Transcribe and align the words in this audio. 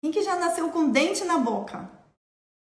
Quem 0.00 0.10
que 0.10 0.22
já 0.22 0.36
nasceu 0.36 0.68
com 0.70 0.90
dente 0.90 1.24
na 1.24 1.38
boca? 1.38 1.88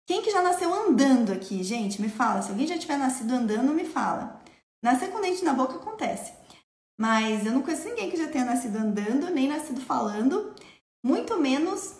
Quem 0.06 0.22
que 0.22 0.30
já 0.30 0.42
nasceu 0.42 0.72
andando 0.72 1.32
aqui, 1.32 1.62
gente? 1.62 2.00
Me 2.00 2.08
fala. 2.08 2.42
Se 2.42 2.50
alguém 2.50 2.66
já 2.66 2.78
tiver 2.78 2.96
nascido 2.96 3.32
andando, 3.32 3.72
me 3.72 3.84
fala. 3.84 4.40
Nascer 4.82 5.10
com 5.10 5.20
dente 5.20 5.44
na 5.44 5.52
boca 5.52 5.76
acontece. 5.76 6.32
Mas 6.98 7.46
eu 7.46 7.52
não 7.52 7.62
conheço 7.62 7.88
ninguém 7.88 8.10
que 8.10 8.16
já 8.16 8.28
tenha 8.28 8.44
nascido 8.44 8.76
andando, 8.76 9.30
nem 9.30 9.48
nascido 9.48 9.80
falando, 9.80 10.54
muito 11.04 11.38
menos 11.38 11.94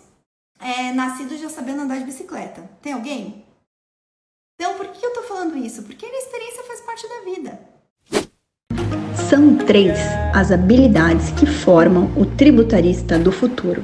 é, 0.59 0.93
nascido 0.93 1.37
já 1.37 1.49
sabendo 1.49 1.81
andar 1.81 1.97
de 1.97 2.05
bicicleta. 2.05 2.69
Tem 2.81 2.93
alguém? 2.93 3.45
Então, 4.55 4.75
por 4.75 4.87
que 4.89 5.05
eu 5.05 5.13
tô 5.13 5.23
falando 5.23 5.57
isso? 5.57 5.83
Porque 5.83 6.05
a 6.05 6.19
experiência 6.19 6.63
faz 6.63 6.81
parte 6.81 7.07
da 7.09 7.21
vida. 7.21 7.59
São 9.29 9.57
três 9.57 9.97
as 10.33 10.51
habilidades 10.51 11.31
que 11.31 11.45
formam 11.45 12.05
o 12.17 12.25
tributarista 12.25 13.17
do 13.17 13.31
futuro: 13.31 13.83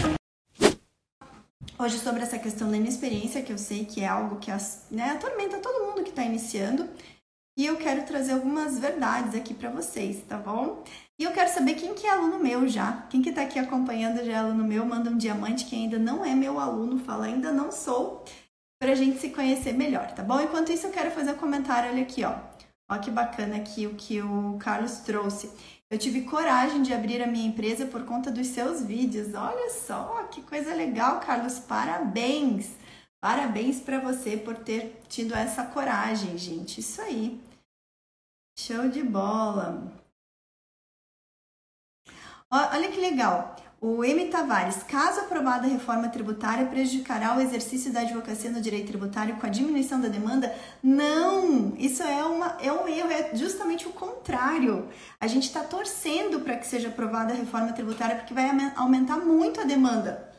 Hoje 1.81 1.97
sobre 1.97 2.21
essa 2.21 2.37
questão 2.37 2.69
da 2.69 2.77
inexperiência, 2.77 3.41
que 3.41 3.51
eu 3.51 3.57
sei 3.57 3.85
que 3.85 4.01
é 4.01 4.07
algo 4.07 4.35
que 4.35 4.51
né, 4.91 5.09
atormenta 5.09 5.57
todo 5.57 5.87
mundo 5.87 6.03
que 6.03 6.11
está 6.11 6.21
iniciando, 6.21 6.87
e 7.57 7.65
eu 7.65 7.75
quero 7.75 8.05
trazer 8.05 8.33
algumas 8.33 8.77
verdades 8.77 9.33
aqui 9.33 9.51
para 9.51 9.71
vocês, 9.71 10.21
tá 10.29 10.37
bom? 10.37 10.83
E 11.17 11.23
eu 11.23 11.31
quero 11.31 11.51
saber 11.51 11.73
quem 11.73 11.95
que 11.95 12.05
é 12.05 12.11
aluno 12.11 12.37
meu 12.37 12.67
já, 12.67 13.07
quem 13.09 13.19
que 13.19 13.31
tá 13.31 13.41
aqui 13.41 13.57
acompanhando 13.57 14.23
já 14.23 14.31
é 14.31 14.35
aluno 14.35 14.63
meu, 14.63 14.85
manda 14.85 15.09
um 15.09 15.17
diamante, 15.17 15.65
quem 15.65 15.85
ainda 15.85 15.97
não 15.97 16.23
é 16.23 16.35
meu 16.35 16.59
aluno, 16.59 16.99
fala 16.99 17.25
ainda 17.25 17.51
não 17.51 17.71
sou, 17.71 18.23
pra 18.79 18.93
gente 18.93 19.17
se 19.17 19.31
conhecer 19.31 19.73
melhor, 19.73 20.11
tá 20.11 20.21
bom? 20.21 20.39
Enquanto 20.39 20.71
isso 20.71 20.85
eu 20.85 20.91
quero 20.91 21.09
fazer 21.09 21.31
um 21.31 21.37
comentário, 21.37 21.89
olha 21.89 22.03
aqui, 22.03 22.23
ó. 22.23 22.35
Ó 22.91 22.97
que 22.99 23.09
bacana 23.09 23.55
aqui 23.55 23.87
o 23.87 23.95
que 23.95 24.21
o 24.21 24.55
Carlos 24.59 24.97
trouxe. 24.99 25.49
Eu 25.91 25.99
tive 25.99 26.21
coragem 26.21 26.81
de 26.81 26.93
abrir 26.93 27.21
a 27.21 27.27
minha 27.27 27.45
empresa 27.45 27.85
por 27.85 28.05
conta 28.05 28.31
dos 28.31 28.47
seus 28.47 28.81
vídeos. 28.81 29.33
Olha 29.33 29.69
só, 29.69 30.23
que 30.27 30.41
coisa 30.41 30.73
legal, 30.73 31.19
Carlos. 31.19 31.59
Parabéns! 31.59 32.71
Parabéns 33.19 33.81
para 33.81 33.99
você 33.99 34.37
por 34.37 34.55
ter 34.57 35.01
tido 35.09 35.35
essa 35.35 35.65
coragem, 35.65 36.37
gente. 36.37 36.79
Isso 36.79 37.01
aí. 37.01 37.43
Show 38.57 38.87
de 38.87 39.03
bola. 39.03 39.91
Olha 42.49 42.89
que 42.89 42.97
legal. 42.97 43.53
O 43.83 44.05
M. 44.05 44.27
Tavares, 44.27 44.83
caso 44.83 45.21
aprovada 45.21 45.65
a 45.65 45.69
reforma 45.69 46.07
tributária, 46.07 46.67
prejudicará 46.67 47.35
o 47.35 47.41
exercício 47.41 47.91
da 47.91 48.01
advocacia 48.01 48.51
no 48.51 48.61
direito 48.61 48.89
tributário 48.89 49.37
com 49.37 49.47
a 49.47 49.49
diminuição 49.49 49.99
da 49.99 50.07
demanda? 50.07 50.55
Não! 50.83 51.73
Isso 51.79 52.03
é, 52.03 52.23
uma, 52.23 52.57
é 52.61 52.71
um 52.71 52.87
erro, 52.87 53.09
é 53.09 53.35
justamente 53.35 53.87
o 53.87 53.91
contrário. 53.91 54.87
A 55.19 55.25
gente 55.25 55.47
está 55.47 55.63
torcendo 55.63 56.41
para 56.41 56.57
que 56.57 56.67
seja 56.67 56.89
aprovada 56.89 57.33
a 57.33 57.35
reforma 57.35 57.73
tributária 57.73 58.17
porque 58.17 58.35
vai 58.35 58.51
aumentar 58.75 59.17
muito 59.17 59.59
a 59.59 59.63
demanda 59.63 60.31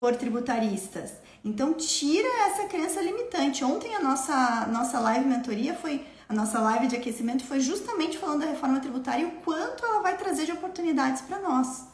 por 0.00 0.16
tributaristas. 0.16 1.12
Então, 1.44 1.74
tira 1.74 2.28
essa 2.46 2.68
crença 2.68 3.02
limitante. 3.02 3.62
Ontem 3.62 3.94
a 3.94 4.00
nossa, 4.00 4.66
nossa 4.68 4.98
live 4.98 5.28
mentoria 5.28 5.74
foi, 5.74 6.06
a 6.26 6.32
nossa 6.32 6.58
live 6.58 6.86
de 6.86 6.96
aquecimento 6.96 7.44
foi 7.44 7.60
justamente 7.60 8.16
falando 8.16 8.40
da 8.40 8.46
reforma 8.46 8.80
tributária 8.80 9.24
e 9.24 9.26
o 9.26 9.42
quanto 9.42 9.84
ela 9.84 10.00
vai 10.00 10.16
trazer 10.16 10.46
de 10.46 10.52
oportunidades 10.52 11.20
para 11.20 11.38
nós. 11.38 11.91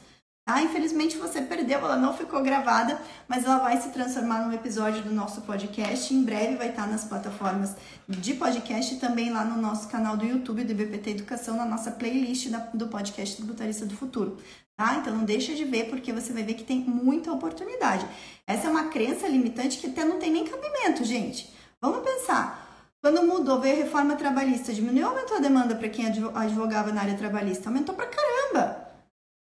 Ah, 0.50 0.62
infelizmente 0.62 1.18
você 1.18 1.42
perdeu, 1.42 1.78
ela 1.80 1.98
não 1.98 2.16
ficou 2.16 2.42
gravada, 2.42 2.98
mas 3.28 3.44
ela 3.44 3.58
vai 3.58 3.78
se 3.82 3.90
transformar 3.90 4.46
num 4.46 4.54
episódio 4.54 5.02
do 5.02 5.12
nosso 5.12 5.42
podcast. 5.42 6.14
Em 6.14 6.24
breve 6.24 6.56
vai 6.56 6.70
estar 6.70 6.86
nas 6.86 7.04
plataformas 7.04 7.76
de 8.08 8.32
podcast 8.32 8.94
e 8.94 8.98
também 8.98 9.30
lá 9.30 9.44
no 9.44 9.60
nosso 9.60 9.88
canal 9.88 10.16
do 10.16 10.24
YouTube 10.24 10.64
do 10.64 10.74
BPT 10.74 11.10
Educação, 11.10 11.54
na 11.54 11.66
nossa 11.66 11.90
playlist 11.90 12.48
do 12.72 12.88
podcast 12.88 13.36
Tributarista 13.36 13.84
do 13.84 13.94
Futuro. 13.94 14.38
Tá? 14.74 14.94
Então 14.94 15.14
não 15.14 15.26
deixa 15.26 15.54
de 15.54 15.66
ver, 15.66 15.90
porque 15.90 16.14
você 16.14 16.32
vai 16.32 16.42
ver 16.42 16.54
que 16.54 16.64
tem 16.64 16.80
muita 16.80 17.30
oportunidade. 17.30 18.06
Essa 18.46 18.68
é 18.68 18.70
uma 18.70 18.84
crença 18.84 19.28
limitante 19.28 19.76
que 19.76 19.88
até 19.88 20.02
não 20.02 20.18
tem 20.18 20.32
nem 20.32 20.46
cabimento, 20.46 21.04
gente. 21.04 21.54
Vamos 21.78 22.02
pensar. 22.02 22.88
Quando 23.02 23.22
mudou, 23.22 23.60
veio 23.60 23.82
a 23.82 23.84
reforma 23.84 24.16
trabalhista, 24.16 24.72
diminuiu 24.72 25.08
ou 25.08 25.12
aumentou 25.12 25.36
a 25.36 25.40
demanda 25.40 25.74
para 25.74 25.90
quem 25.90 26.06
advogava 26.06 26.90
na 26.90 27.02
área 27.02 27.18
trabalhista? 27.18 27.68
Aumentou 27.68 27.94
pra 27.94 28.06
caramba! 28.06 28.77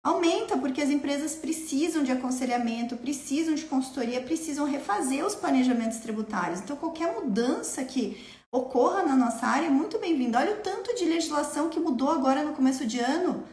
Aumenta 0.01 0.57
porque 0.57 0.81
as 0.81 0.89
empresas 0.89 1.35
precisam 1.35 2.03
de 2.03 2.11
aconselhamento, 2.11 2.95
precisam 2.95 3.53
de 3.53 3.65
consultoria, 3.65 4.21
precisam 4.21 4.65
refazer 4.65 5.25
os 5.25 5.35
planejamentos 5.35 5.97
tributários. 5.97 6.61
Então, 6.61 6.77
qualquer 6.77 7.13
mudança 7.13 7.83
que 7.83 8.17
ocorra 8.49 9.03
na 9.03 9.15
nossa 9.15 9.45
área 9.45 9.67
é 9.67 9.69
muito 9.69 9.99
bem-vinda. 9.99 10.39
Olha 10.39 10.53
o 10.53 10.61
tanto 10.61 10.95
de 10.95 11.03
legislação 11.03 11.69
que 11.69 11.81
mudou 11.81 12.09
agora 12.09 12.43
no 12.43 12.53
começo 12.53 12.85
de 12.85 12.97
ano. 12.97 13.43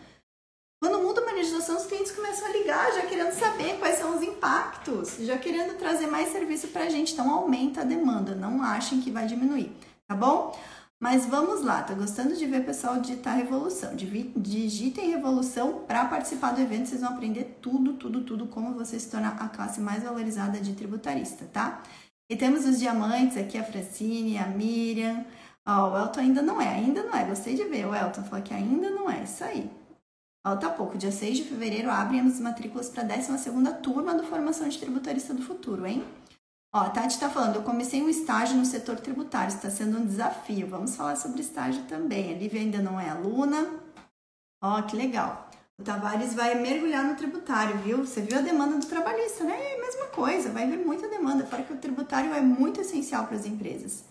Quando 0.81 1.03
muda 1.03 1.21
uma 1.21 1.33
legislação, 1.33 1.77
os 1.77 1.87
clientes 1.87 2.13
começam 2.13 2.47
a 2.47 2.53
ligar, 2.53 2.93
já 2.93 3.07
querendo 3.07 3.33
saber 3.33 3.79
quais 3.79 3.99
são 3.99 4.17
os 4.17 4.23
impactos, 4.23 5.17
já 5.19 5.37
querendo 5.37 5.77
trazer 5.77 6.07
mais 6.07 6.31
serviço 6.31 6.69
para 6.69 6.85
a 6.85 6.89
gente. 6.89 7.13
Então, 7.13 7.29
aumenta 7.29 7.81
a 7.81 7.85
demanda. 7.85 8.37
Não 8.37 8.63
achem 8.63 9.01
que 9.01 9.11
vai 9.11 9.27
diminuir, 9.27 9.77
tá 10.07 10.15
bom? 10.15 10.57
Mas 10.99 11.27
vamos 11.27 11.63
lá, 11.63 11.83
tá 11.83 11.93
gostando 11.93 12.35
de 12.35 12.47
ver 12.47 12.63
o 12.63 12.65
pessoal 12.65 12.99
digitar 12.99 13.37
revolução? 13.37 13.95
Digitem 13.95 15.11
revolução 15.11 15.85
para 15.87 16.07
participar 16.07 16.53
do 16.53 16.61
evento, 16.61 16.89
vocês 16.89 17.03
vão 17.03 17.11
aprender 17.11 17.59
tudo, 17.61 17.95
tudo, 17.95 18.23
tudo 18.23 18.47
como 18.47 18.75
você 18.75 18.99
se 18.99 19.11
tornar 19.11 19.37
a 19.39 19.49
classe 19.49 19.79
mais 19.79 20.03
valorizada 20.03 20.59
de 20.59 20.73
tributarista, 20.73 21.45
tá? 21.53 21.83
E 22.31 22.35
temos 22.35 22.65
os 22.65 22.79
diamantes 22.79 23.37
aqui, 23.37 23.59
a 23.59 23.63
Francine, 23.63 24.39
a 24.39 24.47
Miriam. 24.47 25.25
Ó, 25.67 25.93
o 25.93 25.99
Elton 25.99 26.21
ainda 26.21 26.43
não 26.43 26.61
é, 26.61 26.69
ainda 26.69 27.03
não 27.03 27.15
é. 27.15 27.25
Gostei 27.25 27.55
de 27.55 27.65
ver. 27.65 27.87
O 27.87 27.95
Elton 27.95 28.23
falou 28.25 28.45
que 28.45 28.55
ainda 28.55 28.91
não 28.91 29.11
é, 29.11 29.23
isso 29.23 29.45
aí. 29.45 29.71
Falta 30.45 30.71
pouco, 30.71 30.97
dia 30.97 31.13
6 31.13 31.39
de 31.39 31.45
fevereiro 31.45 31.91
abrem 31.91 32.21
as 32.21 32.41
matrículas 32.41 32.89
para 32.89 33.03
a 33.03 33.07
12 33.07 33.51
turma 33.83 34.15
do 34.15 34.23
Formação 34.23 34.69
de 34.69 34.79
Tributarista 34.79 35.35
do 35.35 35.43
Futuro, 35.43 35.87
hein? 35.87 36.05
Ó, 36.77 36.81
a 36.81 36.91
Tati 36.91 37.15
está 37.15 37.31
falando, 37.31 37.57
eu 37.57 37.63
comecei 37.63 38.03
um 38.03 38.09
estágio 38.11 38.55
no 38.55 38.67
setor 38.67 39.01
tributário, 39.01 39.49
está 39.49 39.71
sendo 39.71 39.99
um 39.99 40.05
desafio. 40.05 40.67
Vamos 40.67 40.95
falar 40.95 41.17
sobre 41.17 41.41
estágio 41.41 41.83
também. 41.85 42.35
A 42.35 42.37
Lívia 42.37 42.61
ainda 42.61 42.83
não 42.83 43.01
é 43.01 43.09
aluna. 43.09 43.81
Ó, 44.63 44.83
que 44.83 44.95
legal. 44.95 45.49
O 45.79 45.83
Tavares 45.83 46.35
vai 46.35 46.55
mergulhar 46.55 47.03
no 47.03 47.17
tributário, 47.17 47.79
viu? 47.79 48.05
Você 48.05 48.21
viu 48.21 48.39
a 48.39 48.43
demanda 48.43 48.77
do 48.77 48.85
trabalhista, 48.85 49.43
né? 49.45 49.59
É 49.59 49.77
a 49.79 49.81
mesma 49.81 50.07
coisa, 50.09 50.51
vai 50.51 50.67
ver 50.67 50.77
muita 50.77 51.09
demanda, 51.09 51.47
fora 51.47 51.63
que 51.63 51.73
o 51.73 51.79
tributário 51.79 52.35
é 52.35 52.43
muito 52.43 52.83
essencial 52.83 53.27
para 53.27 53.39
as 53.39 53.47
empresas. 53.47 54.05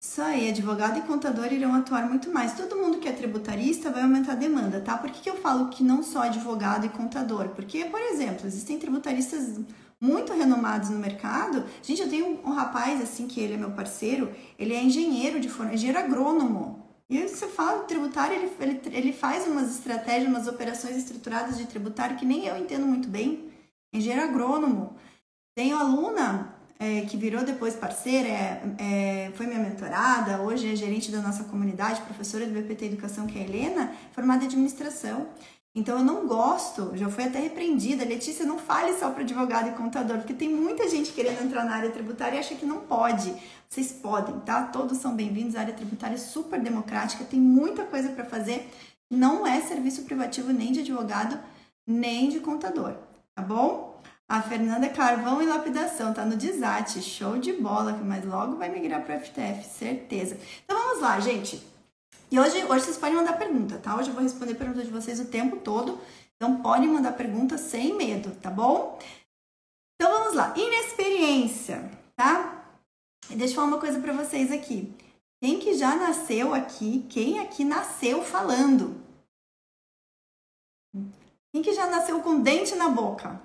Isso 0.00 0.22
aí, 0.22 0.48
advogado 0.48 1.00
e 1.00 1.02
contador 1.02 1.52
irão 1.52 1.74
atuar 1.74 2.08
muito 2.08 2.30
mais. 2.30 2.56
Todo 2.56 2.76
mundo 2.76 3.00
que 3.00 3.08
é 3.08 3.12
tributarista 3.12 3.90
vai 3.90 4.02
aumentar 4.02 4.32
a 4.32 4.36
demanda, 4.36 4.80
tá? 4.80 4.96
Por 4.96 5.10
que, 5.10 5.22
que 5.22 5.30
eu 5.30 5.36
falo 5.36 5.68
que 5.68 5.82
não 5.82 6.00
só 6.00 6.22
advogado 6.22 6.86
e 6.86 6.88
contador? 6.88 7.48
Porque, 7.48 7.86
por 7.86 8.00
exemplo, 8.00 8.46
existem 8.46 8.78
tributaristas 8.78 9.58
muito 10.00 10.32
renomados 10.32 10.90
no 10.90 10.98
mercado. 10.98 11.64
Gente, 11.82 12.02
eu 12.02 12.08
tenho 12.08 12.40
um, 12.44 12.52
rapaz 12.52 13.00
assim 13.00 13.26
que 13.26 13.40
ele 13.40 13.54
é 13.54 13.56
meu 13.56 13.70
parceiro, 13.72 14.32
ele 14.58 14.74
é 14.74 14.82
engenheiro 14.82 15.40
de 15.40 15.48
forma, 15.48 15.74
engenheiro 15.74 15.98
agrônomo. 15.98 16.86
E 17.10 17.26
você 17.26 17.48
fala 17.48 17.84
tributário, 17.84 18.36
ele, 18.36 18.52
ele, 18.60 18.80
ele 18.86 19.12
faz 19.12 19.46
umas 19.46 19.70
estratégias, 19.70 20.28
umas 20.28 20.46
operações 20.46 20.96
estruturadas 20.96 21.56
de 21.56 21.66
tributário 21.66 22.16
que 22.16 22.26
nem 22.26 22.46
eu 22.46 22.58
entendo 22.58 22.86
muito 22.86 23.08
bem. 23.08 23.50
Engenheiro 23.92 24.28
agrônomo. 24.28 24.94
Tenho 25.54 25.76
aluna 25.76 26.54
é, 26.78 27.00
que 27.02 27.16
virou 27.16 27.42
depois 27.44 27.74
parceira, 27.74 28.28
é, 28.28 28.62
é, 28.78 29.32
foi 29.34 29.46
minha 29.46 29.58
mentorada, 29.58 30.40
hoje 30.42 30.72
é 30.72 30.76
gerente 30.76 31.10
da 31.10 31.20
nossa 31.20 31.44
comunidade, 31.44 32.02
professora 32.02 32.46
do 32.46 32.52
BPT 32.52 32.86
Educação, 32.86 33.26
que 33.26 33.38
é 33.38 33.42
a 33.42 33.44
Helena, 33.44 33.92
formada 34.12 34.44
em 34.44 34.46
administração. 34.46 35.26
Então 35.74 35.98
eu 35.98 36.04
não 36.04 36.26
gosto, 36.26 36.96
já 36.96 37.08
fui 37.08 37.24
até 37.24 37.38
repreendida, 37.38 38.04
Letícia, 38.04 38.44
não 38.44 38.58
fale 38.58 38.94
só 38.98 39.10
para 39.10 39.22
advogado 39.22 39.68
e 39.68 39.72
contador, 39.72 40.18
porque 40.18 40.34
tem 40.34 40.48
muita 40.48 40.88
gente 40.88 41.12
querendo 41.12 41.44
entrar 41.44 41.64
na 41.64 41.76
área 41.76 41.90
tributária 41.90 42.36
e 42.36 42.40
acha 42.40 42.54
que 42.54 42.66
não 42.66 42.80
pode. 42.80 43.32
Vocês 43.68 43.92
podem, 43.92 44.40
tá? 44.40 44.64
Todos 44.64 44.98
são 44.98 45.14
bem-vindos. 45.14 45.54
A 45.54 45.60
área 45.60 45.74
tributária 45.74 46.14
é 46.14 46.18
super 46.18 46.60
democrática, 46.60 47.24
tem 47.24 47.38
muita 47.38 47.84
coisa 47.84 48.08
para 48.08 48.24
fazer. 48.24 48.68
Não 49.10 49.46
é 49.46 49.60
serviço 49.60 50.02
privativo 50.02 50.52
nem 50.52 50.72
de 50.72 50.80
advogado, 50.80 51.38
nem 51.86 52.28
de 52.28 52.40
contador, 52.40 52.94
tá 53.34 53.42
bom? 53.42 53.88
A 54.28 54.42
Fernanda 54.42 54.88
Carvão 54.90 55.40
e 55.40 55.46
Lapidação 55.46 56.12
tá 56.12 56.22
no 56.24 56.36
Desate, 56.36 57.00
show 57.00 57.38
de 57.38 57.52
bola, 57.54 57.92
mas 58.04 58.26
logo 58.26 58.56
vai 58.56 58.68
migrar 58.68 59.02
para 59.02 59.18
FTF, 59.18 59.64
certeza. 59.64 60.36
Então 60.64 60.76
vamos 60.76 61.00
lá, 61.00 61.18
gente. 61.20 61.77
E 62.30 62.38
hoje, 62.38 62.62
hoje 62.64 62.84
vocês 62.84 62.98
podem 62.98 63.16
mandar 63.16 63.38
pergunta, 63.38 63.78
tá? 63.78 63.96
Hoje 63.96 64.10
eu 64.10 64.14
vou 64.14 64.22
responder 64.22 64.54
perguntas 64.54 64.84
de 64.84 64.92
vocês 64.92 65.18
o 65.18 65.28
tempo 65.28 65.56
todo. 65.56 65.98
Então 66.36 66.60
podem 66.60 66.88
mandar 66.88 67.12
pergunta 67.12 67.56
sem 67.56 67.94
medo, 67.94 68.30
tá 68.40 68.50
bom? 68.50 68.98
Então 69.94 70.12
vamos 70.12 70.34
lá. 70.34 70.54
Inexperiência, 70.56 71.90
tá? 72.14 72.54
deixa 73.30 73.52
eu 73.52 73.56
falar 73.56 73.68
uma 73.68 73.80
coisa 73.80 73.98
para 74.00 74.12
vocês 74.12 74.52
aqui. 74.52 74.94
Quem 75.42 75.58
que 75.58 75.74
já 75.74 75.96
nasceu 75.96 76.54
aqui? 76.54 77.06
Quem 77.08 77.38
aqui 77.38 77.64
nasceu 77.64 78.22
falando? 78.22 79.02
Quem 81.50 81.62
que 81.62 81.72
já 81.72 81.86
nasceu 81.86 82.20
com 82.20 82.42
dente 82.42 82.74
na 82.74 82.90
boca? 82.90 83.40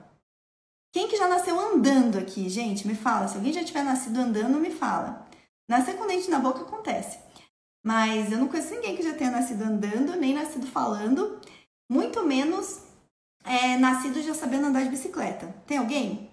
Quem 0.92 1.08
que 1.08 1.16
já 1.16 1.28
nasceu 1.28 1.58
andando 1.58 2.18
aqui, 2.18 2.50
gente? 2.50 2.86
Me 2.86 2.96
fala. 2.96 3.30
Se 3.30 3.38
alguém 3.38 3.54
já 3.54 3.64
tiver 3.64 3.84
nascido 3.84 4.20
andando, 4.20 4.60
me 4.60 4.72
fala. 4.72 5.26
Nascer 5.70 5.96
com 5.96 6.06
dente 6.06 6.30
na 6.30 6.40
boca 6.40 6.62
acontece. 6.62 7.18
Mas 7.84 8.32
eu 8.32 8.38
não 8.38 8.48
conheço 8.48 8.74
ninguém 8.74 8.96
que 8.96 9.04
já 9.04 9.14
tenha 9.14 9.30
nascido 9.30 9.64
andando, 9.64 10.16
nem 10.16 10.34
nascido 10.34 10.66
falando, 10.66 11.40
muito 11.92 12.24
menos 12.26 12.82
é, 13.44 13.78
nascido 13.78 14.22
já 14.22 14.34
sabendo 14.34 14.68
andar 14.68 14.84
de 14.84 14.90
bicicleta. 14.90 15.54
Tem 15.68 15.78
alguém? 15.78 16.32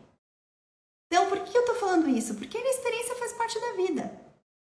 Então, 1.06 1.29
por 1.29 1.41
que 1.41 1.56
eu 1.56 1.64
tô 1.64 1.75
falando 1.75 2.08
isso? 2.08 2.35
Porque 2.37 2.56
a 2.56 2.70
experiência 2.70 3.17
faz 3.17 3.32
parte 3.32 3.61
da 3.61 3.73
vida. 3.73 4.12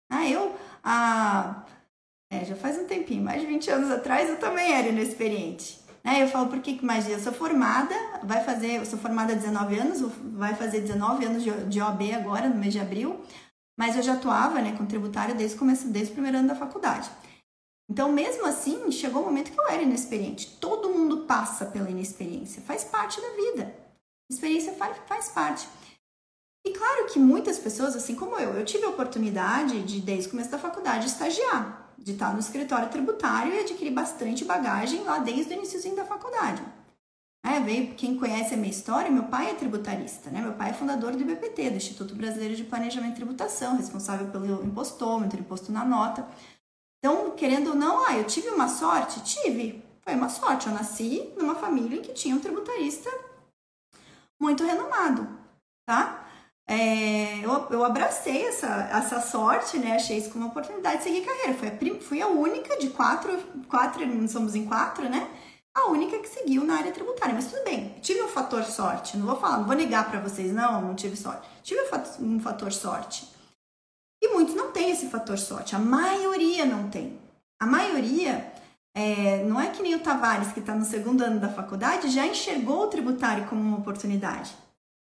Ah, 0.09 0.30
eu, 0.30 0.53
ah, 0.83 1.65
é, 2.30 2.44
já 2.44 2.56
faz 2.56 2.77
um 2.77 2.86
tempinho, 2.86 3.24
mais 3.24 3.41
de 3.41 3.47
20 3.47 3.69
anos 3.71 3.89
atrás, 3.89 4.29
eu 4.29 4.38
também 4.38 4.74
era 4.74 4.89
inexperiente. 4.89 5.79
Né? 6.03 6.21
Eu 6.21 6.27
falo, 6.27 6.50
por 6.50 6.59
que 6.59 6.83
mais? 6.86 7.09
Eu 7.09 7.19
sou 7.19 7.31
formada, 7.31 7.95
vai 8.24 8.44
fazer, 8.44 8.79
eu 8.79 8.86
sou 8.86 9.00
formada 9.00 9.31
há 9.31 9.36
19 9.36 9.79
anos, 9.79 10.01
vai 10.36 10.53
fazer 10.53 10.81
19 10.81 11.25
anos 11.25 11.44
de, 11.44 11.51
de 11.65 11.79
OAB 11.79 12.01
agora, 12.13 12.50
no 12.50 12.56
mês 12.56 12.74
de 12.74 12.79
abril, 12.79 13.21
mas 13.78 13.96
eu 13.96 14.04
já 14.04 14.14
atuava 14.14 14.62
né, 14.62 14.75
com 14.78 14.86
tributário 14.86 15.36
desde 15.36 15.56
o 15.56 15.60
começo, 15.60 15.88
desde 15.88 16.12
o 16.12 16.14
primeiro 16.14 16.38
ano 16.38 16.48
da 16.48 16.56
faculdade. 16.56 17.10
Então, 17.90 18.12
mesmo 18.12 18.46
assim, 18.46 18.90
chegou 18.92 19.22
o 19.22 19.25
um 19.25 19.28
momento 19.28 19.52
que 19.52 19.60
eu 19.60 19.68
era 19.68 19.81
inexperiente. 19.81 20.58
Todo 20.60 20.90
mundo 20.90 21.25
passa 21.25 21.66
pela 21.66 21.90
inexperiência, 21.90 22.62
faz 22.62 22.84
parte 22.84 23.20
da 23.20 23.30
vida. 23.30 23.75
Experiência 24.31 24.74
faz, 24.74 24.98
faz 25.08 25.30
parte. 25.30 25.68
E 26.66 26.72
claro 26.72 27.08
que 27.08 27.20
muitas 27.20 27.60
pessoas, 27.60 27.96
assim 27.96 28.16
como 28.16 28.40
eu, 28.40 28.54
eu 28.54 28.64
tive 28.64 28.86
a 28.86 28.90
oportunidade 28.90 29.84
de, 29.84 30.00
desde 30.00 30.28
o 30.28 30.31
começo 30.31 30.50
da 30.50 30.58
faculdade, 30.58 31.08
estagiar, 31.08 31.94
de 31.98 32.14
estar 32.14 32.34
no 32.34 32.40
escritório 32.40 32.90
tributário 32.90 33.54
e 33.54 33.60
adquirir 33.60 33.92
bastante 33.92 34.46
bagagem 34.46 35.04
lá 35.04 35.20
desde 35.20 35.54
o 35.54 35.58
início 35.58 35.96
da 35.96 36.06
faculdade. 36.06 36.64
É, 37.45 37.60
veio, 37.60 37.94
quem 37.95 38.18
conhece 38.18 38.54
a 38.54 38.57
minha 38.57 38.72
história, 38.72 39.12
meu 39.12 39.24
pai 39.24 39.51
é 39.51 39.54
tributarista, 39.54 40.30
né? 40.30 40.42
Meu 40.42 40.54
pai 40.54 40.69
é 40.69 40.74
fundador 40.74 41.12
do 41.12 41.22
IBPT, 41.22 41.72
do 41.72 41.75
Instituto 41.75 42.16
Brasileiro 42.16 42.56
de 42.56 42.63
Planejamento 42.63 43.12
e 43.12 43.16
Tributação, 43.16 43.75
responsável 43.75 44.28
pelo 44.28 44.63
impostômetro, 44.66 45.42
imposto 45.42 45.69
na 45.69 45.84
nota. 45.84 46.25
Então, 47.00 47.31
querendo 47.31 47.72
ou 47.72 47.75
não, 47.75 48.06
ah, 48.07 48.18
eu 48.18 48.24
tive 48.24 48.48
uma 48.48 48.69
sorte? 48.69 49.22
Tive. 49.24 49.84
Foi 50.04 50.16
uma 50.16 50.30
sorte. 50.30 50.68
Eu 50.68 50.74
nasci 50.74 51.34
numa 51.38 51.56
família 51.56 52.01
que 52.01 52.13
tinha 52.13 52.34
um 52.34 52.40
tributarista 52.40 53.10
muito 54.39 54.63
renomado, 54.63 55.28
tá? 55.86 56.25
É, 56.66 57.39
eu, 57.44 57.51
eu 57.72 57.84
abracei 57.84 58.46
essa, 58.48 58.68
essa 58.68 59.19
sorte, 59.19 59.78
né? 59.78 59.96
Achei 59.96 60.18
isso 60.18 60.30
como 60.31 60.46
uma 60.46 60.51
oportunidade 60.51 61.00
de 61.00 61.04
seguir 61.04 61.25
carreira. 61.25 61.54
Fui 61.54 61.68
a, 61.68 62.00
fui 62.00 62.22
a 62.22 62.28
única 62.28 62.78
de 62.78 62.89
quatro, 62.92 63.38
quatro, 63.68 64.01
somos 64.30 64.56
em 64.56 64.66
quatro, 64.66 65.10
né? 65.10 65.30
A 65.75 65.88
única 65.88 66.20
que 66.20 66.30
seguiu 66.30 66.64
na 66.64 66.75
área 66.75 66.92
tributária. 66.92 67.34
Mas 67.34 67.52
tudo 67.52 67.64
bem, 67.64 67.96
tive 68.02 68.22
um 68.22 68.28
fator 68.28 68.64
sorte. 68.64 69.18
Não 69.18 69.25
vou 69.25 69.36
falar, 69.36 69.58
não 69.58 69.66
vou 69.66 69.75
negar 69.75 70.10
para 70.10 70.20
vocês, 70.20 70.54
não, 70.54 70.81
não 70.81 70.96
tive 70.96 71.18
sorte. 71.18 71.48
Tive 71.64 71.81
um 72.20 72.40
fator 72.40 72.72
sorte. 72.72 73.28
E 74.22 74.30
muitos 74.30 74.56
não 74.56 74.72
têm 74.72 74.92
esse 74.92 75.08
fator 75.10 75.38
sorte. 75.38 75.75
A 75.75 75.80
maioria 75.80 76.66
não 76.66 76.90
tem. 76.90 77.20
A 77.60 77.66
maioria 77.66 78.54
é, 78.96 79.44
não 79.44 79.60
é 79.60 79.70
que 79.72 79.81
nem 79.81 79.96
o 79.96 80.00
Tavares, 80.00 80.54
que 80.54 80.60
está 80.60 80.75
no 80.75 80.86
segundo 80.86 81.24
ano 81.24 81.40
da 81.40 81.50
faculdade, 81.50 82.10
já 82.10 82.25
enxergou 82.25 82.84
o 82.84 82.88
tributário 82.88 83.48
como 83.48 83.62
uma 83.62 83.78
oportunidade. 83.78 84.56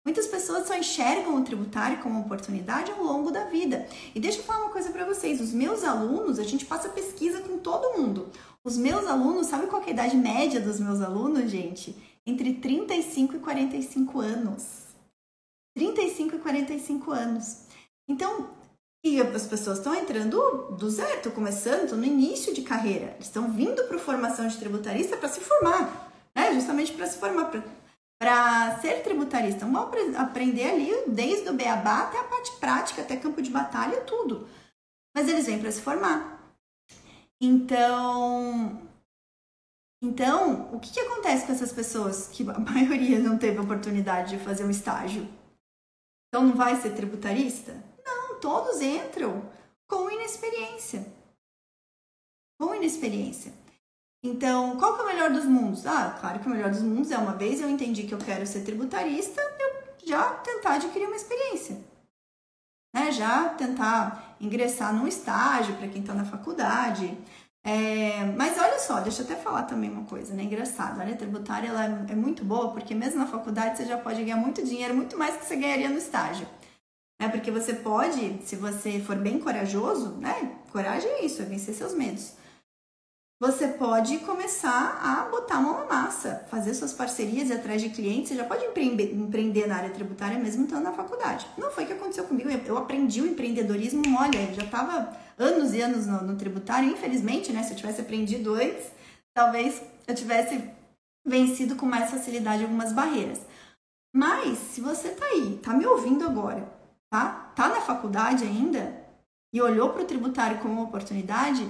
Muitas 0.05 0.27
pessoas 0.27 0.67
só 0.67 0.75
enxergam 0.75 1.35
o 1.35 1.43
tributário 1.43 1.99
como 1.99 2.19
oportunidade 2.19 2.91
ao 2.91 3.01
longo 3.01 3.31
da 3.31 3.45
vida. 3.45 3.87
E 4.13 4.19
deixa 4.19 4.39
eu 4.39 4.43
falar 4.43 4.65
uma 4.65 4.73
coisa 4.73 4.91
para 4.91 5.05
vocês: 5.05 5.39
os 5.39 5.53
meus 5.53 5.83
alunos, 5.83 6.39
a 6.39 6.43
gente 6.43 6.65
passa 6.65 6.89
pesquisa 6.89 7.39
com 7.39 7.57
todo 7.57 7.97
mundo. 7.97 8.29
Os 8.65 8.77
meus 8.77 9.07
alunos, 9.07 9.47
sabe 9.47 9.67
qual 9.67 9.81
é 9.81 9.87
a 9.87 9.91
idade 9.91 10.17
média 10.17 10.59
dos 10.59 10.79
meus 10.79 11.01
alunos, 11.01 11.49
gente? 11.49 11.95
Entre 12.25 12.53
35 12.55 13.37
e 13.37 13.39
45 13.39 14.19
anos. 14.19 14.83
35 15.75 16.35
e 16.35 16.39
45 16.39 17.11
anos. 17.11 17.63
Então, 18.07 18.49
e 19.05 19.19
as 19.19 19.47
pessoas 19.47 19.79
estão 19.79 19.93
entrando 19.95 20.75
do 20.77 20.89
zero, 20.89 21.17
estão 21.17 21.31
começando, 21.31 21.95
no 21.95 22.05
início 22.05 22.53
de 22.53 22.61
carreira. 22.61 23.13
Eles 23.15 23.27
estão 23.27 23.51
vindo 23.51 23.83
para 23.85 23.97
a 23.97 23.99
formação 23.99 24.47
de 24.47 24.57
tributarista 24.57 25.17
para 25.17 25.27
se 25.27 25.41
formar, 25.41 26.11
né? 26.35 26.53
Justamente 26.53 26.93
para 26.93 27.07
se 27.07 27.17
formar, 27.17 27.51
ser 28.81 29.01
tributarista, 29.03 29.65
vão 29.65 29.91
aprender 30.17 30.69
ali 30.69 30.91
desde 31.07 31.49
o 31.49 31.53
beabá 31.53 32.03
até 32.03 32.19
a 32.19 32.23
parte 32.23 32.51
prática, 32.59 33.01
até 33.01 33.17
campo 33.17 33.41
de 33.41 33.49
batalha, 33.49 34.01
tudo. 34.01 34.47
Mas 35.15 35.27
eles 35.27 35.45
vêm 35.45 35.59
para 35.59 35.71
se 35.71 35.81
formar. 35.81 36.53
Então, 37.41 38.81
então, 40.01 40.73
o 40.73 40.79
que, 40.81 40.91
que 40.91 40.99
acontece 40.99 41.45
com 41.45 41.53
essas 41.53 41.71
pessoas 41.71 42.27
que 42.27 42.43
a 42.49 42.59
maioria 42.59 43.19
não 43.19 43.37
teve 43.37 43.59
oportunidade 43.59 44.37
de 44.37 44.43
fazer 44.43 44.65
um 44.65 44.69
estágio? 44.69 45.27
Então 46.27 46.47
não 46.47 46.55
vai 46.55 46.75
ser 46.75 46.93
tributarista? 46.93 47.73
Não, 48.05 48.39
todos 48.39 48.81
entram 48.81 49.49
com 49.87 50.09
inexperiência. 50.09 51.05
Com 52.59 52.75
inexperiência. 52.75 53.53
Então, 54.23 54.77
qual 54.77 54.95
que 54.95 55.01
é 55.01 55.03
o 55.03 55.07
melhor 55.07 55.31
dos 55.31 55.43
mundos? 55.43 55.85
Ah, 55.85 56.17
claro 56.17 56.39
que 56.39 56.47
o 56.47 56.49
melhor 56.49 56.69
dos 56.69 56.81
mundos 56.81 57.11
é 57.11 57.17
uma 57.17 57.33
vez 57.33 57.59
eu 57.59 57.69
entendi 57.69 58.03
que 58.03 58.13
eu 58.13 58.17
quero 58.17 58.47
ser 58.47 58.61
tributarista, 58.61 59.41
eu 59.59 60.07
já 60.07 60.29
tentar 60.35 60.75
adquirir 60.75 61.07
uma 61.07 61.15
experiência. 61.17 61.77
Né? 62.95 63.11
Já 63.11 63.49
tentar 63.49 64.37
ingressar 64.39 64.95
num 64.95 65.07
estágio 65.07 65.75
para 65.75 65.89
quem 65.89 65.99
está 65.99 66.13
na 66.13 66.23
faculdade. 66.23 67.17
É, 67.65 68.23
mas 68.37 68.57
olha 68.57 68.79
só, 68.79 69.01
deixa 69.01 69.23
eu 69.23 69.25
até 69.25 69.35
falar 69.35 69.63
também 69.63 69.89
uma 69.89 70.05
coisa, 70.05 70.33
né? 70.33 70.43
Engraçado, 70.43 70.99
a 70.99 71.03
área 71.03 71.15
tributária 71.15 71.69
ela 71.69 71.85
é, 71.85 72.11
é 72.11 72.15
muito 72.15 72.43
boa 72.43 72.71
porque 72.71 72.93
mesmo 72.93 73.19
na 73.19 73.27
faculdade 73.27 73.77
você 73.77 73.85
já 73.85 73.97
pode 73.97 74.21
ganhar 74.21 74.35
muito 74.37 74.63
dinheiro, 74.63 74.95
muito 74.95 75.17
mais 75.17 75.35
que 75.35 75.45
você 75.45 75.55
ganharia 75.55 75.89
no 75.89 75.97
estágio. 75.97 76.47
É 77.19 77.27
porque 77.27 77.51
você 77.51 77.73
pode, 77.73 78.41
se 78.43 78.55
você 78.55 78.99
for 78.99 79.15
bem 79.17 79.39
corajoso, 79.39 80.17
né? 80.17 80.57
Coragem 80.71 81.09
é 81.09 81.25
isso, 81.25 81.41
é 81.41 81.45
vencer 81.45 81.73
seus 81.73 81.93
medos 81.93 82.42
você 83.43 83.67
pode 83.67 84.19
começar 84.19 85.01
a 85.03 85.29
botar 85.29 85.57
a 85.57 85.61
mão 85.61 85.79
na 85.79 85.85
massa, 85.85 86.45
fazer 86.49 86.73
suas 86.73 86.93
parcerias 86.93 87.49
e 87.49 87.53
atrás 87.53 87.81
de 87.81 87.89
clientes. 87.89 88.29
Você 88.29 88.35
já 88.37 88.45
pode 88.45 88.63
empreender 88.63 89.67
na 89.67 89.75
área 89.75 89.89
tributária 89.89 90.39
mesmo 90.39 90.63
estando 90.63 90.83
na 90.83 90.93
faculdade. 90.93 91.45
Não 91.57 91.69
foi 91.69 91.83
o 91.83 91.87
que 91.87 91.91
aconteceu 91.91 92.23
comigo. 92.23 92.49
Eu 92.65 92.77
aprendi 92.77 93.19
o 93.19 93.27
empreendedorismo, 93.27 94.01
olha, 94.17 94.37
eu 94.37 94.53
já 94.53 94.63
estava 94.63 95.11
anos 95.37 95.73
e 95.73 95.81
anos 95.81 96.07
no, 96.07 96.21
no, 96.23 96.37
tributário. 96.37 96.89
Infelizmente, 96.89 97.51
né, 97.51 97.63
se 97.63 97.73
eu 97.73 97.75
tivesse 97.75 97.99
aprendido 97.99 98.53
antes, 98.53 98.93
talvez 99.33 99.81
eu 100.07 100.15
tivesse 100.15 100.63
vencido 101.27 101.75
com 101.75 101.85
mais 101.85 102.09
facilidade 102.09 102.63
algumas 102.63 102.93
barreiras. 102.93 103.41
Mas, 104.15 104.57
se 104.57 104.79
você 104.79 105.09
tá 105.09 105.25
aí, 105.25 105.59
tá 105.61 105.73
me 105.73 105.85
ouvindo 105.85 106.23
agora, 106.23 106.65
tá? 107.11 107.51
Tá 107.53 107.67
na 107.67 107.81
faculdade 107.81 108.45
ainda 108.45 109.03
e 109.53 109.61
olhou 109.61 109.89
para 109.89 110.03
o 110.03 110.05
tributário 110.05 110.59
como 110.59 110.75
uma 110.75 110.83
oportunidade, 110.83 111.67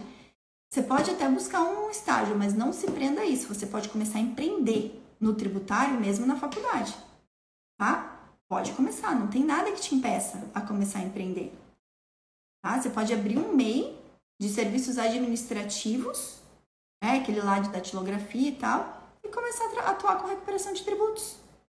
você 0.73 0.81
pode 0.81 1.11
até 1.11 1.29
buscar 1.29 1.61
um 1.61 1.91
estágio, 1.91 2.35
mas 2.35 2.55
não 2.55 2.73
se 2.73 2.89
prenda 2.89 3.21
a 3.21 3.25
isso. 3.27 3.47
Você 3.53 3.67
pode 3.67 3.89
começar 3.89 4.17
a 4.17 4.21
empreender 4.21 4.99
no 5.19 5.35
tributário 5.35 6.01
mesmo 6.01 6.25
na 6.25 6.35
faculdade, 6.35 6.95
tá? 7.77 8.19
Pode 8.49 8.73
começar, 8.73 9.13
não 9.13 9.27
tem 9.27 9.43
nada 9.43 9.71
que 9.71 9.79
te 9.79 9.93
impeça 9.93 10.49
a 10.51 10.61
começar 10.61 10.97
a 10.97 11.03
empreender. 11.03 11.53
Tá? 12.63 12.81
Você 12.81 12.89
pode 12.89 13.13
abrir 13.13 13.37
um 13.37 13.55
MEI 13.55 13.95
de 14.41 14.49
serviços 14.49 14.97
administrativos, 14.97 16.41
né, 17.03 17.19
aquele 17.19 17.41
lá 17.41 17.59
de 17.59 17.69
datilografia 17.69 18.49
e 18.49 18.55
tal, 18.55 19.11
e 19.23 19.29
começar 19.29 19.65
a 19.77 19.91
atuar 19.91 20.19
com 20.19 20.27
recuperação 20.27 20.73
de 20.73 20.83
tributos. 20.83 21.35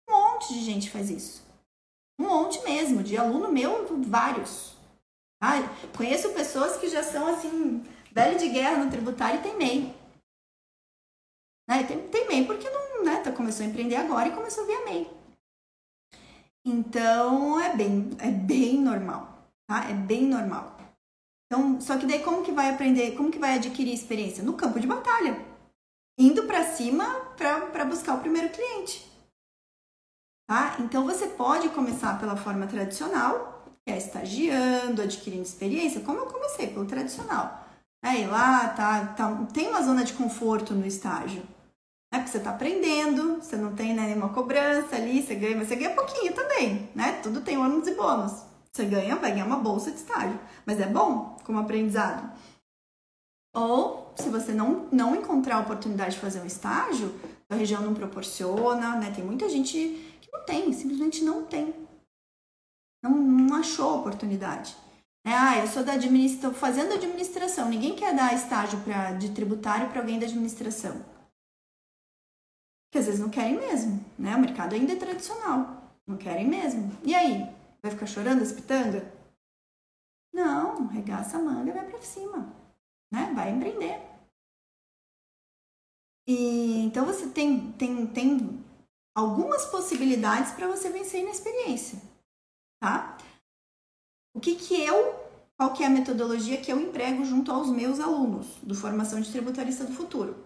Um 0.08 0.12
monte 0.12 0.54
de 0.54 0.64
gente 0.64 0.88
faz 0.88 1.10
isso. 1.10 1.42
Um 2.16 2.28
monte 2.28 2.62
mesmo, 2.62 3.02
de 3.02 3.16
aluno 3.16 3.50
meu, 3.50 3.88
vários. 4.04 4.76
Tá? 5.40 5.54
Conheço 5.96 6.32
pessoas 6.32 6.76
que 6.76 6.88
já 6.88 7.02
são 7.02 7.26
assim 7.26 7.84
velho 8.14 8.38
de 8.38 8.48
guerra 8.48 8.84
no 8.84 8.90
tributário 8.90 9.42
tem 9.42 9.56
MEI. 9.56 9.94
Né? 11.68 11.82
Tem, 11.82 12.08
tem 12.08 12.28
MEI 12.28 12.46
porque 12.46 12.70
não, 12.70 13.04
né, 13.04 13.20
tá, 13.20 13.32
começou 13.32 13.66
a 13.66 13.68
empreender 13.68 13.96
agora 13.96 14.28
e 14.28 14.34
começou 14.34 14.62
a 14.62 14.66
vir 14.66 14.76
a 14.76 14.84
MEI. 14.84 15.10
Então 16.64 17.60
é 17.60 17.76
bem, 17.76 18.10
é 18.20 18.30
bem 18.30 18.80
normal, 18.80 19.44
tá? 19.66 19.90
É 19.90 19.92
bem 19.92 20.22
normal. 20.22 20.78
Então, 21.46 21.78
só 21.80 21.98
que 21.98 22.06
daí 22.06 22.22
como 22.22 22.42
que 22.42 22.52
vai 22.52 22.70
aprender, 22.70 23.14
como 23.16 23.30
que 23.30 23.38
vai 23.38 23.54
adquirir 23.54 23.92
experiência? 23.92 24.42
No 24.42 24.54
campo 24.54 24.80
de 24.80 24.86
batalha. 24.86 25.44
Indo 26.18 26.44
para 26.44 26.64
cima 26.64 27.04
para 27.36 27.84
buscar 27.84 28.14
o 28.14 28.20
primeiro 28.20 28.48
cliente. 28.48 29.04
Tá? 30.48 30.76
Então 30.80 31.04
você 31.04 31.26
pode 31.28 31.68
começar 31.70 32.18
pela 32.18 32.36
forma 32.36 32.66
tradicional, 32.66 33.66
que 33.84 33.92
é 33.92 33.98
estagiando, 33.98 35.02
adquirindo 35.02 35.42
experiência, 35.42 36.00
como 36.00 36.20
eu 36.20 36.26
comecei, 36.26 36.68
pelo 36.68 36.86
tradicional. 36.86 37.63
Aí 38.04 38.26
lá 38.26 38.68
tá, 38.68 39.06
tá, 39.06 39.34
tem 39.54 39.68
uma 39.68 39.80
zona 39.80 40.04
de 40.04 40.12
conforto 40.12 40.74
no 40.74 40.86
estágio. 40.86 41.42
Né? 42.12 42.18
Porque 42.18 42.28
você 42.28 42.36
está 42.36 42.50
aprendendo, 42.50 43.36
você 43.36 43.56
não 43.56 43.74
tem 43.74 43.94
né, 43.94 44.08
nenhuma 44.08 44.28
cobrança 44.28 44.94
ali, 44.94 45.22
você 45.22 45.34
ganha, 45.34 45.56
mas 45.56 45.68
você 45.68 45.76
ganha 45.76 45.94
pouquinho 45.94 46.34
também, 46.34 46.90
né? 46.94 47.18
Tudo 47.22 47.40
tem 47.40 47.56
ônus 47.56 47.88
e 47.88 47.94
bônus. 47.94 48.42
Você 48.70 48.84
ganha, 48.84 49.16
vai 49.16 49.30
ganhar 49.32 49.46
uma 49.46 49.56
bolsa 49.56 49.90
de 49.90 49.96
estágio, 49.96 50.38
mas 50.66 50.78
é 50.80 50.86
bom 50.86 51.34
como 51.44 51.58
aprendizado. 51.58 52.30
Ou, 53.54 54.12
se 54.16 54.28
você 54.28 54.52
não, 54.52 54.86
não 54.92 55.16
encontrar 55.16 55.56
a 55.56 55.60
oportunidade 55.60 56.16
de 56.16 56.20
fazer 56.20 56.40
um 56.40 56.46
estágio, 56.46 57.18
a 57.48 57.54
região 57.54 57.80
não 57.80 57.94
proporciona, 57.94 58.96
né? 58.96 59.12
Tem 59.16 59.24
muita 59.24 59.48
gente 59.48 59.78
que 60.20 60.30
não 60.30 60.44
tem, 60.44 60.70
simplesmente 60.74 61.24
não 61.24 61.44
tem. 61.44 61.74
Não, 63.02 63.12
não 63.12 63.56
achou 63.56 63.90
a 63.90 63.96
oportunidade. 63.96 64.76
É, 65.26 65.32
ah, 65.32 65.58
eu 65.58 65.66
sou 65.66 65.82
da 65.82 65.94
administração, 65.94 66.52
fazendo 66.52 66.92
administração. 66.92 67.68
Ninguém 67.68 67.96
quer 67.96 68.14
dar 68.14 68.34
estágio 68.34 68.78
pra, 68.84 69.12
de 69.12 69.32
tributário 69.32 69.88
para 69.88 70.00
alguém 70.00 70.18
da 70.18 70.26
administração. 70.26 71.02
Porque 72.86 72.98
às 72.98 73.06
vezes 73.06 73.20
não 73.20 73.30
querem 73.30 73.56
mesmo, 73.56 74.04
né? 74.18 74.36
O 74.36 74.40
mercado 74.40 74.74
ainda 74.74 74.92
é 74.92 74.96
tradicional. 74.96 75.82
Não 76.06 76.18
querem 76.18 76.46
mesmo. 76.46 76.92
E 77.02 77.14
aí? 77.14 77.50
Vai 77.82 77.90
ficar 77.90 78.06
chorando 78.06 78.42
as 78.42 78.52
pitangas? 78.52 79.02
Não, 80.32 80.86
regaça 80.88 81.38
a 81.38 81.40
manga 81.40 81.70
e 81.70 81.72
vai 81.72 81.86
para 81.86 82.02
cima. 82.02 82.52
Né? 83.10 83.32
Vai 83.34 83.50
empreender. 83.50 84.00
E, 86.26 86.84
então 86.84 87.06
você 87.06 87.28
tem, 87.30 87.72
tem, 87.72 88.06
tem 88.06 88.64
algumas 89.14 89.64
possibilidades 89.66 90.52
para 90.52 90.68
você 90.68 90.90
vencer 90.90 91.24
na 91.24 91.30
experiência. 91.30 91.98
Tá? 92.80 93.13
O 94.34 94.40
que, 94.40 94.56
que 94.56 94.74
eu, 94.82 95.14
qual 95.56 95.72
que 95.72 95.84
é 95.84 95.86
a 95.86 95.90
metodologia 95.90 96.56
que 96.56 96.70
eu 96.70 96.80
emprego 96.80 97.24
junto 97.24 97.52
aos 97.52 97.68
meus 97.68 98.00
alunos 98.00 98.46
do 98.60 98.74
Formação 98.74 99.20
de 99.20 99.30
Tributarista 99.30 99.84
do 99.84 99.92
Futuro? 99.92 100.36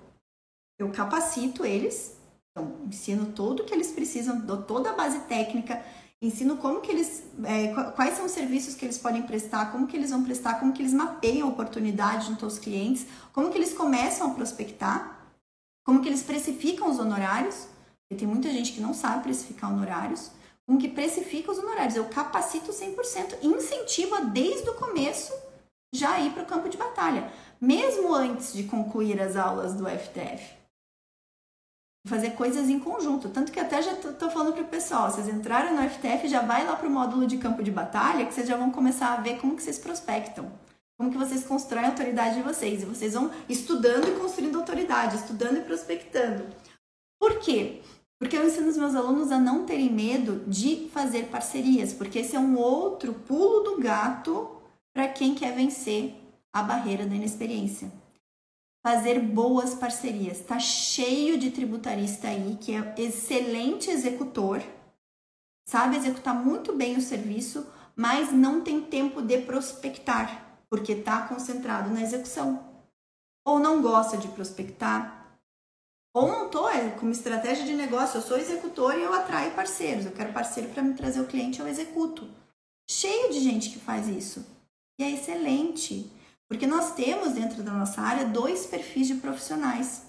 Eu 0.79 0.91
capacito 0.93 1.65
eles, 1.65 2.15
então 2.51 2.77
ensino 2.87 3.33
tudo 3.33 3.65
que 3.65 3.73
eles 3.73 3.91
precisam, 3.91 4.41
dou 4.41 4.63
toda 4.63 4.91
a 4.91 4.93
base 4.93 5.21
técnica, 5.21 5.83
ensino 6.21 6.59
como 6.59 6.83
que 6.83 6.93
eles, 6.93 7.25
é, 7.45 7.73
quais 7.93 8.15
são 8.15 8.27
os 8.27 8.33
serviços 8.33 8.75
que 8.75 8.85
eles 8.85 8.99
podem 8.99 9.23
prestar, 9.23 9.73
como 9.73 9.87
que 9.87 9.97
eles 9.97 10.11
vão 10.11 10.23
prestar, 10.23 10.61
como 10.61 10.75
que 10.75 10.83
eles 10.83 10.93
mapeiam 10.93 11.49
a 11.49 11.51
oportunidade 11.51 12.27
junto 12.27 12.45
aos 12.45 12.59
clientes, 12.59 13.07
como 13.33 13.51
que 13.51 13.57
eles 13.57 13.73
começam 13.73 14.31
a 14.31 14.35
prospectar, 14.35 15.19
como 15.83 16.03
que 16.03 16.09
eles 16.09 16.23
precificam 16.23 16.91
os 16.91 16.99
honorários, 16.99 17.69
porque 18.03 18.21
tem 18.21 18.29
muita 18.29 18.51
gente 18.51 18.73
que 18.73 18.81
não 18.83 18.93
sabe 18.93 19.23
precificar 19.23 19.73
honorários, 19.73 20.31
como 20.69 20.79
que 20.79 20.89
precifica 20.89 21.51
os 21.51 21.59
honorários. 21.59 21.97
Eu 21.97 22.05
capacito 22.05 22.71
100% 22.71 23.39
e 23.41 23.47
incentivo 23.47 24.27
desde 24.27 24.69
o 24.69 24.75
começo 24.75 25.33
já 25.95 26.21
ir 26.21 26.33
para 26.33 26.43
o 26.43 26.47
campo 26.47 26.69
de 26.69 26.77
batalha, 26.77 27.33
mesmo 27.59 28.15
antes 28.15 28.53
de 28.53 28.65
concluir 28.65 29.19
as 29.19 29.35
aulas 29.35 29.75
do 29.75 29.89
FTF 29.89 30.59
fazer 32.09 32.31
coisas 32.31 32.69
em 32.69 32.81
conjunto. 32.81 33.29
Tanto 33.29 33.53
que 33.53 33.61
até 33.61 33.83
já 33.83 33.95
tô, 33.95 34.31
falando 34.31 34.55
pro 34.55 34.65
pessoal, 34.65 35.11
vocês 35.11 35.29
entraram 35.29 35.77
no 35.77 35.89
FTF, 35.89 36.27
já 36.27 36.41
vai 36.41 36.67
lá 36.67 36.75
pro 36.75 36.91
módulo 36.91 37.27
de 37.27 37.37
campo 37.37 37.63
de 37.63 37.71
batalha, 37.71 38.27
que 38.27 38.35
vocês 38.35 38.49
já 38.49 38.57
vão 38.57 38.71
começar 38.71 39.13
a 39.13 39.21
ver 39.21 39.39
como 39.39 39.55
que 39.55 39.63
vocês 39.63 39.79
prospectam. 39.79 40.51
Como 40.97 41.13
que 41.13 41.19
vocês 41.19 41.45
constroem 41.45 41.85
a 41.85 41.89
autoridade 41.89 42.37
de 42.37 42.43
vocês. 42.43 42.83
E 42.83 42.87
vocês 42.87 43.15
vão 43.15 43.31
estudando 43.49 44.09
e 44.09 44.19
construindo 44.19 44.59
autoridade, 44.59 45.17
estudando 45.17 45.59
e 45.59 45.61
prospectando. 45.61 46.47
Por 47.21 47.39
quê? 47.39 47.83
Porque 48.19 48.37
eu 48.37 48.47
ensino 48.47 48.69
os 48.69 48.77
meus 48.77 48.95
alunos 48.95 49.31
a 49.31 49.39
não 49.39 49.65
terem 49.65 49.93
medo 49.93 50.43
de 50.47 50.89
fazer 50.93 51.27
parcerias, 51.27 51.93
porque 51.93 52.19
esse 52.19 52.35
é 52.35 52.41
um 52.41 52.57
outro 52.57 53.15
pulo 53.15 53.61
do 53.61 53.81
gato 53.81 54.51
para 54.93 55.09
quem 55.09 55.35
quer 55.35 55.55
vencer 55.55 56.15
a 56.53 56.63
barreira 56.63 57.07
da 57.07 57.15
inexperiência 57.15 57.91
fazer 58.89 59.21
boas 59.21 59.75
parcerias. 59.75 60.41
Tá 60.41 60.59
cheio 60.59 61.39
de 61.39 61.51
tributarista 61.51 62.29
aí 62.29 62.57
que 62.59 62.75
é 62.75 62.95
excelente 62.97 63.91
executor, 63.91 64.63
sabe 65.69 65.97
executar 65.97 66.35
muito 66.35 66.75
bem 66.75 66.97
o 66.97 67.03
serviço, 67.03 67.67
mas 67.95 68.33
não 68.33 68.63
tem 68.63 68.81
tempo 68.81 69.21
de 69.21 69.43
prospectar, 69.43 70.59
porque 70.71 70.93
está 70.93 71.23
concentrado 71.23 71.91
na 71.91 72.03
execução. 72.03 72.65
Ou 73.45 73.59
não 73.59 73.83
gosta 73.83 74.17
de 74.17 74.29
prospectar, 74.29 75.18
ou 76.19 76.49
tô 76.49 76.69
é, 76.69 76.91
como 76.91 77.13
estratégia 77.13 77.65
de 77.65 77.75
negócio, 77.75 78.19
eu 78.19 78.23
sou 78.23 78.37
executor 78.37 78.99
e 78.99 79.03
eu 79.03 79.15
atraio 79.15 79.55
parceiros. 79.55 80.05
Eu 80.05 80.13
quero 80.13 80.33
parceiro 80.33 80.69
para 80.71 80.83
me 80.83 80.95
trazer 80.95 81.21
o 81.21 81.27
cliente, 81.27 81.61
eu 81.61 81.69
executo. 81.69 82.29
Cheio 82.91 83.31
de 83.33 83.39
gente 83.39 83.71
que 83.71 83.79
faz 83.79 84.09
isso. 84.09 84.45
E 84.99 85.05
é 85.05 85.11
excelente. 85.13 86.11
Porque 86.49 86.67
nós 86.67 86.95
temos 86.95 87.35
dentro 87.35 87.63
da 87.63 87.73
nossa 87.73 88.01
área 88.01 88.27
dois 88.27 88.67
perfis 88.67 89.07
de 89.07 89.15
profissionais. 89.15 90.07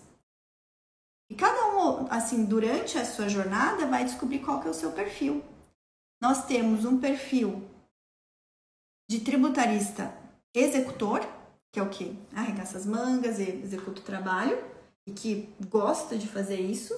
E 1.30 1.36
cada 1.36 1.78
um, 1.78 2.08
assim, 2.10 2.44
durante 2.44 2.98
a 2.98 3.06
sua 3.06 3.30
jornada, 3.30 3.86
vai 3.86 4.04
descobrir 4.04 4.39
qual 4.39 4.60
que 4.62 4.68
é 4.68 4.72
o 4.72 4.74
seu 4.74 4.92
perfil. 4.92 5.44
Nós 6.20 6.46
temos 6.48 6.86
um 6.86 7.00
perfil 7.00 7.70
de 9.08 9.20
tributarista 9.20 10.12
executor, 10.56 11.22
que 11.72 11.80
é 11.80 11.84
o 11.84 11.89
que? 11.89 12.18
Arregaça 12.34 12.80
as 12.80 12.86
mangas, 12.88 13.39
executa 13.39 14.01
o 14.01 14.04
trabalho 14.04 14.78
e 15.08 15.12
que 15.12 15.50
gosta 15.70 16.18
de 16.18 16.27
fazer 16.27 16.60
isso. 16.60 16.94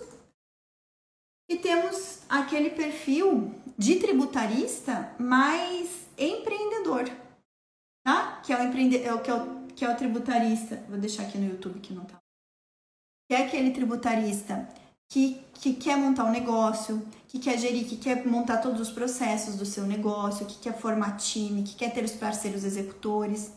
E 1.50 1.58
temos 1.58 2.20
aquele 2.30 2.70
perfil 2.70 3.54
de 3.78 3.98
tributarista 4.00 5.14
mais 5.20 6.08
empreendedor, 6.18 7.10
tá? 8.06 8.42
Que 8.42 8.54
é 8.54 8.60
o 8.60 8.64
empreendedor, 8.64 9.22
que 9.22 9.30
é 9.30 9.36
o, 9.36 9.68
que 9.68 9.86
é 9.86 9.92
o 9.92 9.98
tributarista. 9.98 10.78
Vou 10.88 10.98
deixar 10.98 11.24
aqui 11.24 11.38
no 11.38 11.50
YouTube 11.50 11.80
que 11.80 11.94
não 11.94 12.06
tá. 12.06 12.18
Que 13.28 13.36
é 13.36 13.46
aquele 13.46 13.72
tributarista 13.72 14.68
que, 15.12 15.44
que 15.54 15.74
quer 15.74 15.98
montar 15.98 16.24
um 16.24 16.32
negócio, 16.32 17.06
que 17.28 17.38
quer 17.38 17.58
gerir, 17.58 17.86
que 17.86 17.98
quer 17.98 18.26
montar 18.26 18.60
todos 18.60 18.80
os 18.80 18.90
processos 18.90 19.58
do 19.58 19.66
seu 19.66 19.86
negócio, 19.86 20.46
que 20.46 20.58
quer 20.60 20.80
formar 20.80 21.18
time, 21.18 21.64
que 21.64 21.76
quer 21.76 21.94
ter 21.94 22.04
os 22.06 22.14
parceiros 22.14 22.64
executores. 22.64 23.52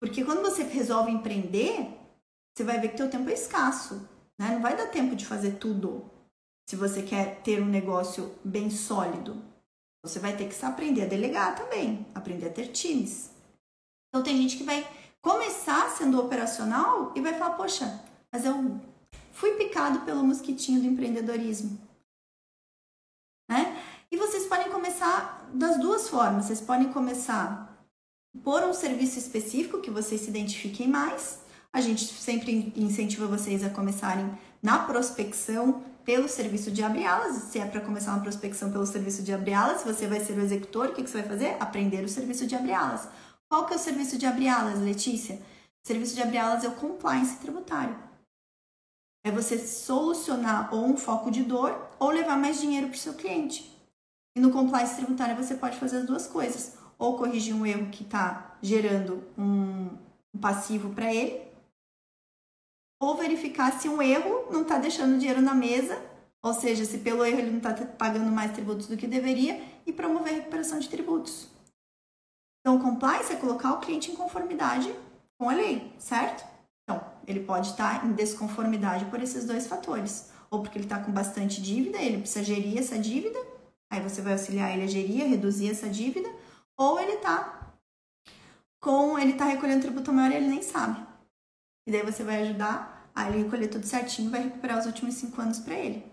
Porque 0.00 0.24
quando 0.24 0.42
você 0.42 0.64
resolve 0.64 1.12
empreender, 1.12 1.88
você 2.58 2.64
vai 2.64 2.80
ver 2.80 2.88
que 2.88 2.96
teu 2.96 3.08
tempo 3.08 3.30
é 3.30 3.34
escasso, 3.34 4.08
né? 4.36 4.50
Não 4.50 4.60
vai 4.60 4.76
dar 4.76 4.88
tempo 4.88 5.14
de 5.14 5.24
fazer 5.24 5.58
tudo. 5.58 6.10
Se 6.68 6.74
você 6.74 7.02
quer 7.02 7.40
ter 7.42 7.62
um 7.62 7.66
negócio 7.66 8.34
bem 8.44 8.68
sólido, 8.68 9.40
você 10.04 10.18
vai 10.18 10.36
ter 10.36 10.48
que 10.48 10.66
aprender 10.66 11.02
a 11.02 11.06
delegar 11.06 11.54
também, 11.54 12.04
aprender 12.12 12.48
a 12.48 12.52
ter 12.52 12.72
times. 12.72 13.30
Então 14.08 14.24
tem 14.24 14.36
gente 14.36 14.56
que 14.56 14.64
vai 14.64 14.84
começar 15.22 15.88
sendo 15.90 16.20
operacional 16.20 17.12
e 17.14 17.20
vai 17.20 17.32
falar, 17.34 17.54
poxa, 17.54 18.04
mas 18.32 18.44
eu 18.44 18.80
fui 19.30 19.52
picado 19.52 20.00
pelo 20.00 20.24
mosquitinho 20.24 20.80
do 20.80 20.86
empreendedorismo. 20.88 21.78
Né? 23.48 23.80
E 24.10 24.16
vocês 24.16 24.46
podem 24.46 24.68
começar 24.68 25.48
das 25.54 25.78
duas 25.78 26.08
formas. 26.08 26.46
Vocês 26.46 26.60
podem 26.60 26.92
começar 26.92 27.86
por 28.42 28.64
um 28.64 28.74
serviço 28.74 29.16
específico 29.16 29.80
que 29.80 29.92
vocês 29.92 30.22
se 30.22 30.30
identifiquem 30.30 30.88
mais. 30.88 31.46
A 31.78 31.80
gente 31.80 32.06
sempre 32.06 32.72
incentiva 32.74 33.28
vocês 33.28 33.62
a 33.62 33.70
começarem 33.70 34.28
na 34.60 34.80
prospecção 34.80 35.84
pelo 36.04 36.28
serviço 36.28 36.72
de 36.72 36.82
abrir 36.82 37.06
alas. 37.06 37.36
Se 37.44 37.60
é 37.60 37.64
para 37.64 37.80
começar 37.80 38.14
uma 38.14 38.20
prospecção 38.20 38.72
pelo 38.72 38.84
serviço 38.84 39.22
de 39.22 39.32
abrir 39.32 39.54
alas, 39.54 39.84
você 39.84 40.08
vai 40.08 40.18
ser 40.18 40.32
o 40.32 40.40
executor, 40.40 40.88
o 40.88 40.92
que, 40.92 41.04
que 41.04 41.08
você 41.08 41.20
vai 41.20 41.28
fazer? 41.28 41.56
Aprender 41.60 42.04
o 42.04 42.08
serviço 42.08 42.48
de 42.48 42.56
abrir 42.56 42.72
alas. 42.72 43.08
Qual 43.48 43.64
que 43.64 43.74
é 43.74 43.76
o 43.76 43.78
serviço 43.78 44.18
de 44.18 44.26
abrir 44.26 44.48
alas, 44.48 44.80
Letícia? 44.80 45.36
O 45.36 45.86
serviço 45.86 46.16
de 46.16 46.22
abrir 46.22 46.38
alas 46.38 46.64
é 46.64 46.68
o 46.68 46.72
compliance 46.72 47.36
tributário. 47.36 47.96
É 49.24 49.30
você 49.30 49.56
solucionar 49.56 50.74
ou 50.74 50.84
um 50.84 50.96
foco 50.96 51.30
de 51.30 51.44
dor 51.44 51.90
ou 52.00 52.10
levar 52.10 52.36
mais 52.36 52.60
dinheiro 52.60 52.88
para 52.88 52.96
o 52.96 52.98
seu 52.98 53.14
cliente. 53.14 53.72
E 54.36 54.40
no 54.40 54.50
compliance 54.50 54.96
tributário 54.96 55.36
você 55.36 55.54
pode 55.54 55.76
fazer 55.76 55.98
as 55.98 56.06
duas 56.06 56.26
coisas. 56.26 56.76
Ou 56.98 57.16
corrigir 57.16 57.54
um 57.54 57.64
erro 57.64 57.88
que 57.92 58.02
está 58.02 58.56
gerando 58.60 59.22
um 59.38 59.96
passivo 60.40 60.90
para 60.90 61.14
ele, 61.14 61.47
ou 63.00 63.16
verificar 63.16 63.72
se 63.72 63.88
um 63.88 64.02
erro 64.02 64.46
não 64.50 64.62
está 64.62 64.78
deixando 64.78 65.18
dinheiro 65.18 65.40
na 65.40 65.54
mesa, 65.54 66.00
ou 66.42 66.54
seja, 66.54 66.84
se 66.84 66.98
pelo 66.98 67.24
erro 67.24 67.38
ele 67.38 67.50
não 67.50 67.58
está 67.58 67.74
pagando 67.86 68.30
mais 68.30 68.52
tributos 68.52 68.86
do 68.86 68.96
que 68.96 69.06
deveria, 69.06 69.62
e 69.86 69.92
promover 69.92 70.32
a 70.32 70.36
recuperação 70.36 70.78
de 70.78 70.88
tributos. 70.88 71.48
Então, 72.60 72.78
compliance 72.78 73.32
é 73.32 73.36
colocar 73.36 73.72
o 73.72 73.80
cliente 73.80 74.10
em 74.10 74.14
conformidade 74.14 74.94
com 75.38 75.48
a 75.48 75.54
lei, 75.54 75.90
certo? 75.98 76.46
Então, 76.82 77.02
ele 77.26 77.40
pode 77.40 77.68
estar 77.68 78.04
em 78.04 78.12
desconformidade 78.12 79.06
por 79.06 79.22
esses 79.22 79.46
dois 79.46 79.66
fatores. 79.66 80.30
Ou 80.50 80.60
porque 80.60 80.76
ele 80.76 80.84
está 80.84 80.98
com 80.98 81.12
bastante 81.12 81.62
dívida, 81.62 81.98
ele 81.98 82.18
precisa 82.18 82.44
gerir 82.44 82.78
essa 82.78 82.98
dívida, 82.98 83.38
aí 83.90 84.00
você 84.00 84.20
vai 84.20 84.32
auxiliar 84.32 84.72
ele 84.72 84.84
a 84.84 84.86
gerir, 84.86 85.22
a 85.22 85.28
reduzir 85.28 85.70
essa 85.70 85.88
dívida, 85.88 86.28
ou 86.76 87.00
ele 87.00 87.12
está 87.12 87.74
com, 88.80 89.18
ele 89.18 89.32
está 89.32 89.44
recolhendo 89.44 89.82
tributo 89.82 90.12
maior 90.12 90.32
e 90.32 90.36
ele 90.36 90.48
nem 90.48 90.62
sabe. 90.62 91.07
E 91.88 91.90
daí 91.90 92.02
você 92.02 92.22
vai 92.22 92.42
ajudar 92.42 93.10
a 93.14 93.30
ele 93.30 93.44
recolher 93.44 93.68
tudo 93.68 93.86
certinho, 93.86 94.30
vai 94.30 94.42
recuperar 94.42 94.78
os 94.78 94.84
últimos 94.84 95.14
cinco 95.14 95.40
anos 95.40 95.58
para 95.58 95.72
ele. 95.72 96.04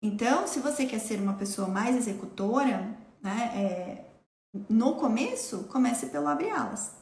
Então, 0.00 0.46
se 0.46 0.60
você 0.60 0.86
quer 0.86 1.00
ser 1.00 1.18
uma 1.18 1.34
pessoa 1.34 1.66
mais 1.66 1.96
executora, 1.96 2.96
né, 3.20 3.50
é, 3.56 4.04
no 4.68 4.94
começo, 4.94 5.64
comece 5.64 6.06
pelo 6.06 6.28
abre 6.28 6.50
alas. 6.50 6.94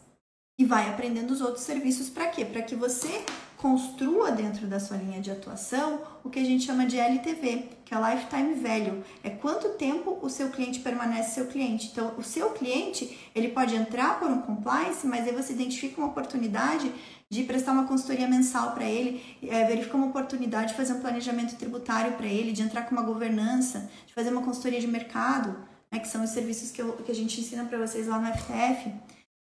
E 0.58 0.64
vai 0.64 0.88
aprendendo 0.88 1.32
os 1.32 1.42
outros 1.42 1.62
serviços 1.62 2.08
para 2.08 2.30
quê? 2.30 2.42
Para 2.42 2.62
que 2.62 2.74
você 2.74 3.22
construa 3.62 4.32
dentro 4.32 4.66
da 4.66 4.80
sua 4.80 4.96
linha 4.96 5.20
de 5.20 5.30
atuação 5.30 6.00
o 6.24 6.28
que 6.28 6.40
a 6.40 6.44
gente 6.44 6.64
chama 6.64 6.84
de 6.84 6.98
LTV, 6.98 7.68
que 7.84 7.94
é 7.94 7.96
Lifetime 7.96 8.54
Value. 8.54 9.04
É 9.22 9.30
quanto 9.30 9.68
tempo 9.78 10.18
o 10.20 10.28
seu 10.28 10.50
cliente 10.50 10.80
permanece 10.80 11.36
seu 11.36 11.46
cliente. 11.46 11.90
Então, 11.92 12.12
o 12.18 12.24
seu 12.24 12.50
cliente, 12.50 13.30
ele 13.32 13.48
pode 13.50 13.76
entrar 13.76 14.18
por 14.18 14.28
um 14.28 14.42
compliance, 14.42 15.06
mas 15.06 15.28
aí 15.28 15.32
você 15.32 15.52
identifica 15.52 16.00
uma 16.00 16.08
oportunidade 16.08 16.92
de 17.30 17.44
prestar 17.44 17.70
uma 17.70 17.86
consultoria 17.86 18.26
mensal 18.26 18.72
para 18.72 18.84
ele, 18.84 19.22
é, 19.40 19.64
verifica 19.64 19.96
uma 19.96 20.08
oportunidade 20.08 20.72
de 20.72 20.74
fazer 20.74 20.94
um 20.94 21.00
planejamento 21.00 21.54
tributário 21.54 22.14
para 22.14 22.26
ele, 22.26 22.50
de 22.50 22.62
entrar 22.62 22.82
com 22.82 22.96
uma 22.96 23.04
governança, 23.04 23.88
de 24.04 24.12
fazer 24.12 24.30
uma 24.30 24.42
consultoria 24.42 24.80
de 24.80 24.88
mercado, 24.88 25.56
né, 25.88 26.00
que 26.00 26.08
são 26.08 26.24
os 26.24 26.30
serviços 26.30 26.72
que, 26.72 26.82
eu, 26.82 26.94
que 26.94 27.12
a 27.12 27.14
gente 27.14 27.40
ensina 27.40 27.64
para 27.64 27.78
vocês 27.78 28.08
lá 28.08 28.18
no 28.18 28.26
FTF. 28.26 28.92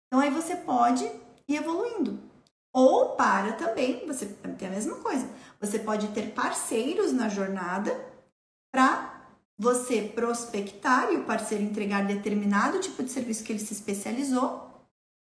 Então, 0.07 0.21
aí 0.21 0.29
você 0.29 0.57
pode 0.57 1.05
ir 1.49 1.57
evoluindo. 1.57 2.34
Ou 2.75 3.11
para 3.11 3.53
também, 3.53 4.05
você 4.05 4.27
tem 4.59 4.67
a 4.67 4.71
mesma 4.73 4.97
coisa. 4.97 5.29
Você 5.61 5.79
pode 5.79 6.09
ter 6.09 6.33
parceiros 6.33 7.13
na 7.13 7.29
jornada 7.29 7.97
para 8.73 9.15
você 9.57 10.03
prospectar 10.03 11.13
e 11.13 11.17
o 11.17 11.25
parceiro 11.25 11.63
entregar 11.63 12.05
determinado 12.05 12.81
tipo 12.81 13.05
de 13.05 13.13
serviço 13.13 13.45
que 13.45 13.53
ele 13.53 13.61
se 13.61 13.73
especializou 13.73 14.69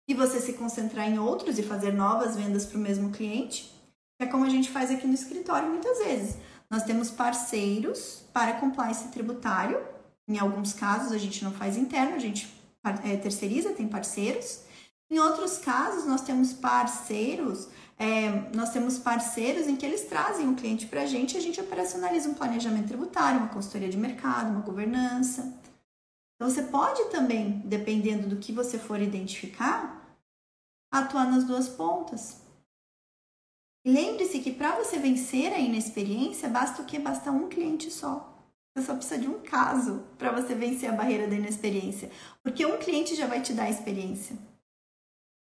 e 0.08 0.14
você 0.14 0.40
se 0.40 0.54
concentrar 0.54 1.06
em 1.06 1.18
outros 1.18 1.58
e 1.58 1.62
fazer 1.62 1.92
novas 1.92 2.34
vendas 2.34 2.64
para 2.64 2.78
o 2.78 2.80
mesmo 2.80 3.10
cliente. 3.10 3.70
É 4.18 4.24
como 4.24 4.46
a 4.46 4.48
gente 4.48 4.70
faz 4.70 4.90
aqui 4.90 5.06
no 5.06 5.12
escritório 5.12 5.68
muitas 5.68 5.98
vezes. 5.98 6.38
Nós 6.70 6.82
temos 6.82 7.10
parceiros 7.10 8.24
para 8.32 8.54
compliance 8.54 9.08
tributário. 9.08 9.78
Em 10.26 10.38
alguns 10.38 10.72
casos 10.72 11.12
a 11.12 11.18
gente 11.18 11.44
não 11.44 11.52
faz 11.52 11.76
interno, 11.76 12.16
a 12.16 12.18
gente 12.18 12.50
é, 13.04 13.16
terceiriza, 13.16 13.74
tem 13.74 13.86
parceiros. 13.86 14.63
Em 15.14 15.18
outros 15.20 15.58
casos, 15.58 16.06
nós 16.06 16.22
temos 16.22 16.52
parceiros, 16.52 17.68
é, 17.96 18.50
nós 18.52 18.70
temos 18.70 18.98
parceiros 18.98 19.68
em 19.68 19.76
que 19.76 19.86
eles 19.86 20.06
trazem 20.06 20.48
um 20.48 20.56
cliente 20.56 20.86
para 20.86 21.02
a 21.02 21.06
gente 21.06 21.34
e 21.34 21.38
a 21.38 21.40
gente 21.40 21.60
operacionaliza 21.60 22.28
um 22.28 22.34
planejamento 22.34 22.88
tributário, 22.88 23.38
uma 23.38 23.48
consultoria 23.48 23.88
de 23.88 23.96
mercado, 23.96 24.50
uma 24.50 24.62
governança. 24.62 25.56
Então, 26.34 26.50
você 26.50 26.64
pode 26.64 27.10
também, 27.10 27.62
dependendo 27.64 28.28
do 28.28 28.38
que 28.38 28.50
você 28.50 28.76
for 28.76 29.00
identificar, 29.00 30.04
atuar 30.92 31.30
nas 31.30 31.44
duas 31.44 31.68
pontas. 31.68 32.40
Lembre-se 33.86 34.40
que 34.40 34.50
para 34.50 34.74
você 34.74 34.98
vencer 34.98 35.52
a 35.52 35.60
inexperiência, 35.60 36.48
basta 36.48 36.82
o 36.82 36.84
que? 36.84 36.98
Basta 36.98 37.30
um 37.30 37.48
cliente 37.48 37.88
só. 37.88 38.36
Você 38.74 38.84
só 38.84 38.96
precisa 38.96 39.20
de 39.20 39.28
um 39.28 39.38
caso 39.42 40.02
para 40.18 40.32
você 40.32 40.56
vencer 40.56 40.90
a 40.90 40.92
barreira 40.92 41.28
da 41.28 41.36
inexperiência. 41.36 42.10
Porque 42.42 42.66
um 42.66 42.78
cliente 42.78 43.14
já 43.14 43.28
vai 43.28 43.40
te 43.40 43.52
dar 43.52 43.66
a 43.66 43.70
experiência. 43.70 44.36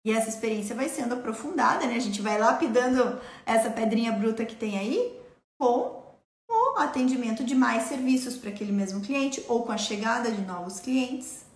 E 0.04 0.12
essa 0.12 0.28
experiência 0.28 0.74
vai 0.74 0.88
sendo 0.88 1.14
aprofundada, 1.14 1.86
né? 1.86 1.96
A 1.96 2.00
gente 2.00 2.20
vai 2.20 2.38
lapidando 2.38 3.18
essa 3.46 3.70
pedrinha 3.70 4.12
bruta 4.12 4.44
que 4.44 4.54
tem 4.54 4.78
aí 4.78 5.18
com 5.58 6.04
o 6.48 6.78
atendimento 6.78 7.42
de 7.42 7.54
mais 7.54 7.84
serviços 7.84 8.36
para 8.36 8.50
aquele 8.50 8.72
mesmo 8.72 9.00
cliente 9.00 9.42
ou 9.48 9.62
com 9.62 9.72
a 9.72 9.78
chegada 9.78 10.30
de 10.30 10.42
novos 10.42 10.80
clientes. 10.80 11.44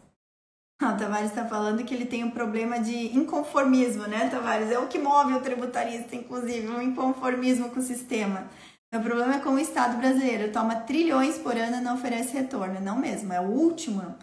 O 0.80 0.96
Tavares 0.96 1.30
está 1.30 1.44
falando 1.44 1.82
que 1.82 1.92
ele 1.92 2.06
tem 2.06 2.22
um 2.22 2.30
problema 2.30 2.78
de 2.78 3.16
inconformismo, 3.16 4.06
né, 4.06 4.28
Tavares? 4.30 4.70
É 4.70 4.78
o 4.78 4.86
que 4.86 4.96
move 4.96 5.34
o 5.34 5.40
tributarista, 5.40 6.14
inclusive, 6.14 6.68
um 6.68 6.80
inconformismo 6.80 7.70
com 7.70 7.80
o 7.80 7.82
sistema. 7.82 8.48
O 8.94 9.00
problema 9.00 9.34
é 9.34 9.40
com 9.40 9.50
o 9.50 9.58
Estado 9.58 9.98
brasileiro 9.98 10.52
toma 10.52 10.76
trilhões 10.76 11.36
por 11.36 11.56
ano 11.56 11.78
e 11.78 11.80
não 11.80 11.96
oferece 11.96 12.32
retorno. 12.32 12.80
Não 12.80 12.96
mesmo, 12.96 13.32
é 13.32 13.40
o 13.40 13.50
último. 13.50 14.14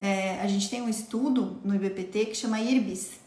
É, 0.00 0.40
a 0.40 0.46
gente 0.46 0.70
tem 0.70 0.80
um 0.80 0.88
estudo 0.88 1.60
no 1.64 1.74
IBPT 1.74 2.26
que 2.26 2.34
chama 2.36 2.60
IRBIS, 2.60 3.18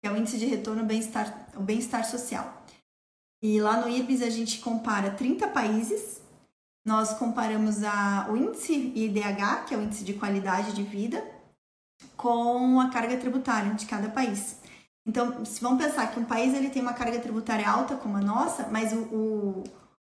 que 0.00 0.08
é 0.08 0.10
o 0.10 0.16
Índice 0.16 0.38
de 0.38 0.46
Retorno 0.46 0.84
Bem-Estar 0.84 1.48
o 1.56 1.60
Bem-Estar 1.60 2.04
Social. 2.04 2.64
E 3.42 3.60
lá 3.60 3.80
no 3.80 3.88
IRBIS 3.88 4.22
a 4.22 4.30
gente 4.30 4.58
compara 4.60 5.10
30 5.10 5.48
países, 5.48 6.20
nós 6.84 7.12
comparamos 7.14 7.82
a, 7.82 8.26
o 8.30 8.36
índice 8.36 8.92
IDH, 8.94 9.64
que 9.66 9.74
é 9.74 9.78
o 9.78 9.82
Índice 9.82 10.04
de 10.04 10.14
Qualidade 10.14 10.72
de 10.72 10.82
Vida, 10.82 11.22
com 12.16 12.80
a 12.80 12.90
carga 12.90 13.16
tributária 13.16 13.74
de 13.74 13.86
cada 13.86 14.08
país. 14.08 14.58
Então, 15.06 15.44
se 15.44 15.60
vamos 15.60 15.82
pensar 15.82 16.10
que 16.10 16.20
um 16.20 16.24
país 16.24 16.54
ele 16.54 16.70
tem 16.70 16.82
uma 16.82 16.92
carga 16.92 17.18
tributária 17.18 17.68
alta 17.68 17.96
como 17.96 18.16
a 18.16 18.20
nossa, 18.20 18.68
mas 18.68 18.92
o, 18.92 19.02
o, 19.14 19.64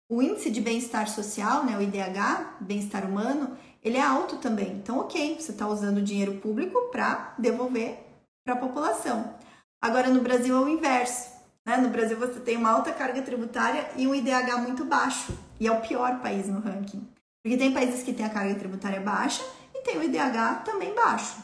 o 0.10 0.22
índice 0.22 0.50
de 0.50 0.62
bem-estar 0.62 1.08
social, 1.10 1.66
né, 1.66 1.78
o 1.78 1.82
IDH, 1.82 2.58
bem-estar 2.62 3.06
humano, 3.06 3.58
ele 3.84 3.98
é 3.98 4.02
alto 4.02 4.38
também. 4.38 4.72
Então, 4.74 5.00
ok, 5.00 5.38
você 5.40 5.52
está 5.52 5.68
usando 5.68 6.02
dinheiro 6.02 6.36
público 6.36 6.90
para 6.92 7.34
devolver 7.38 8.00
para 8.46 8.54
a 8.54 8.58
população. 8.58 9.36
Agora, 9.82 10.10
no 10.10 10.22
Brasil 10.22 10.56
é 10.56 10.60
o 10.60 10.68
inverso. 10.70 11.32
Né? 11.66 11.78
No 11.78 11.90
Brasil, 11.90 12.18
você 12.18 12.40
tem 12.40 12.58
uma 12.58 12.72
alta 12.72 12.92
carga 12.92 13.22
tributária 13.22 13.92
e 13.96 14.08
um 14.08 14.16
IDH 14.16 14.58
muito 14.62 14.86
baixo. 14.86 15.38
E 15.60 15.68
é 15.68 15.72
o 15.72 15.82
pior 15.82 16.22
país 16.22 16.48
no 16.48 16.60
ranking. 16.60 17.08
Porque 17.44 17.58
tem 17.58 17.74
países 17.74 18.04
que 18.04 18.13
têm 18.13 18.26
a 18.26 18.30
carga 18.30 18.56
tributária 18.56 19.02
baixa 19.02 19.44
e 19.74 19.82
tem 19.82 19.98
o 19.98 20.04
IDH 20.04 20.63
também 20.66 20.94
baixo. 20.94 21.38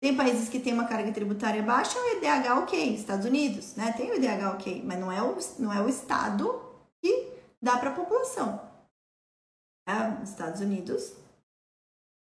Tem 0.00 0.16
países 0.16 0.48
que 0.48 0.60
têm 0.60 0.74
uma 0.74 0.86
carga 0.86 1.10
tributária 1.12 1.62
baixa 1.62 1.98
e 1.98 2.00
o 2.00 2.18
IDH 2.18 2.58
ok. 2.62 2.94
Estados 2.94 3.26
Unidos, 3.26 3.74
né? 3.76 3.92
Tem 3.92 4.10
o 4.10 4.14
IDH 4.14 4.54
ok, 4.54 4.82
mas 4.84 4.98
não 4.98 5.10
é 5.10 5.22
o, 5.22 5.36
não 5.58 5.72
é 5.72 5.80
o 5.80 5.88
Estado 5.88 6.62
que 7.02 7.32
dá 7.60 7.78
para 7.78 7.90
a 7.90 7.94
população. 7.94 8.60
É, 9.88 10.22
Estados 10.22 10.60
Unidos 10.60 11.14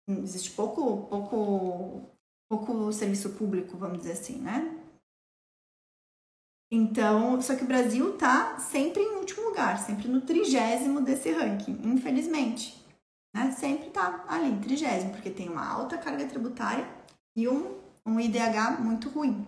existe 0.09 0.53
pouco, 0.53 1.07
pouco, 1.09 2.03
pouco 2.49 2.92
serviço 2.92 3.31
público, 3.31 3.77
vamos 3.77 3.99
dizer 3.99 4.12
assim, 4.12 4.38
né? 4.38 4.75
Então, 6.70 7.40
só 7.40 7.54
que 7.54 7.64
o 7.64 7.66
Brasil 7.66 8.16
tá 8.18 8.59
sempre 8.59 9.02
em 9.02 9.16
último 9.16 9.48
lugar, 9.48 9.78
sempre 9.78 10.07
no 10.09 10.20
trigésimo 10.20 11.00
desse 11.00 11.33
ranking, 11.33 11.81
infelizmente. 11.85 12.85
Né? 13.35 13.52
Sempre 13.52 13.90
tá 13.90 14.24
ali, 14.28 14.57
trigésimo, 14.59 15.12
porque 15.12 15.31
tem 15.31 15.48
uma 15.48 15.66
alta 15.66 15.96
carga 15.96 16.26
tributária 16.26 16.87
e 17.35 17.48
um, 17.48 17.78
um 18.04 18.20
IDH 18.20 18.81
muito 18.81 19.09
ruim. 19.09 19.46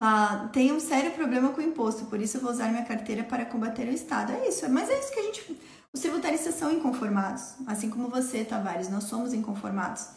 Ah, 0.00 0.50
tem 0.52 0.72
um 0.72 0.80
sério 0.80 1.12
problema 1.12 1.50
com 1.50 1.60
o 1.60 1.64
imposto, 1.64 2.06
por 2.06 2.20
isso 2.20 2.36
eu 2.36 2.40
vou 2.40 2.50
usar 2.50 2.68
minha 2.68 2.84
carteira 2.84 3.24
para 3.24 3.44
combater 3.44 3.88
o 3.88 3.92
Estado. 3.92 4.32
É 4.32 4.48
isso, 4.48 4.68
mas 4.68 4.90
é 4.90 4.98
isso 4.98 5.12
que 5.12 5.20
a 5.20 5.22
gente. 5.22 5.60
Os 5.92 6.00
tributaristas 6.00 6.56
são 6.56 6.72
inconformados, 6.72 7.54
assim 7.66 7.88
como 7.88 8.08
você, 8.08 8.44
Tavares, 8.44 8.88
nós 8.88 9.04
somos 9.04 9.32
inconformados. 9.32 10.08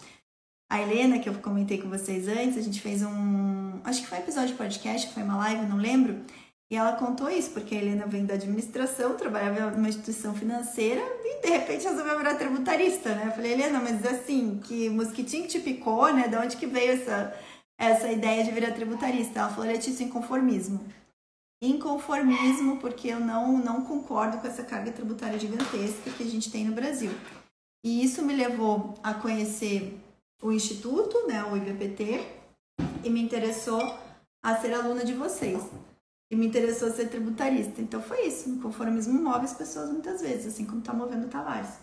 A 0.70 0.82
Helena, 0.82 1.20
que 1.20 1.30
eu 1.30 1.36
comentei 1.36 1.82
com 1.82 1.88
vocês 1.88 2.28
antes, 2.28 2.58
a 2.58 2.62
gente 2.62 2.82
fez 2.82 3.02
um. 3.02 3.57
Acho 3.84 4.02
que 4.02 4.08
foi 4.08 4.18
um 4.18 4.22
episódio 4.22 4.50
de 4.50 4.56
podcast, 4.56 5.14
foi 5.14 5.24
uma 5.24 5.38
live, 5.38 5.66
não 5.66 5.78
lembro. 5.78 6.24
E 6.70 6.76
ela 6.76 6.98
contou 6.98 7.30
isso, 7.30 7.52
porque 7.52 7.76
a 7.76 7.78
Helena 7.78 8.06
vem 8.06 8.26
da 8.26 8.34
administração, 8.34 9.16
trabalhava 9.16 9.72
numa 9.72 9.88
instituição 9.88 10.36
financeira 10.36 11.02
e 11.24 11.42
de 11.42 11.50
repente 11.50 11.88
resolveu 11.88 12.18
virar 12.18 12.36
tributarista, 12.36 13.16
né? 13.16 13.28
Eu 13.28 13.32
falei, 13.32 13.54
Helena, 13.54 13.80
mas 13.80 14.06
assim, 14.06 14.60
que 14.64 14.90
mosquitinho 14.90 15.44
que 15.44 15.50
te 15.50 15.60
picou, 15.60 16.14
né? 16.14 16.28
De 16.28 16.36
onde 16.36 16.58
que 16.58 16.66
veio 16.66 16.92
essa, 16.92 17.34
essa 17.80 18.12
ideia 18.12 18.44
de 18.44 18.52
virar 18.52 18.74
tributarista? 18.74 19.40
Ela 19.40 19.50
falou, 19.50 19.72
Letícia, 19.72 20.04
inconformismo. 20.04 20.86
Inconformismo, 21.64 22.78
porque 22.78 23.08
eu 23.08 23.20
não, 23.20 23.58
não 23.58 23.86
concordo 23.86 24.38
com 24.38 24.48
essa 24.48 24.64
carga 24.64 24.92
tributária 24.92 25.40
gigantesca 25.40 26.12
que 26.12 26.24
a 26.24 26.30
gente 26.30 26.52
tem 26.52 26.66
no 26.66 26.76
Brasil. 26.76 27.12
E 27.84 28.04
isso 28.04 28.22
me 28.26 28.36
levou 28.36 28.94
a 29.02 29.14
conhecer 29.14 29.98
o 30.42 30.52
Instituto, 30.52 31.28
né, 31.28 31.44
o 31.46 31.56
IBPT, 31.56 32.37
e 33.08 33.10
me 33.10 33.22
interessou 33.22 33.98
a 34.44 34.56
ser 34.58 34.74
aluna 34.74 35.04
de 35.04 35.14
vocês. 35.14 35.64
E 36.30 36.36
me 36.36 36.46
interessou 36.46 36.92
ser 36.92 37.10
tributarista. 37.10 37.82
Então 37.82 38.02
foi 38.02 38.28
isso. 38.28 38.54
O 38.54 38.62
conformismo 38.62 39.20
move 39.22 39.46
as 39.46 39.54
pessoas 39.54 39.90
muitas 39.90 40.22
vezes, 40.22 40.54
assim 40.54 40.66
como 40.66 40.80
está 40.80 40.94
movendo 40.94 41.26
o 41.26 41.30
Tavares. 41.30 41.80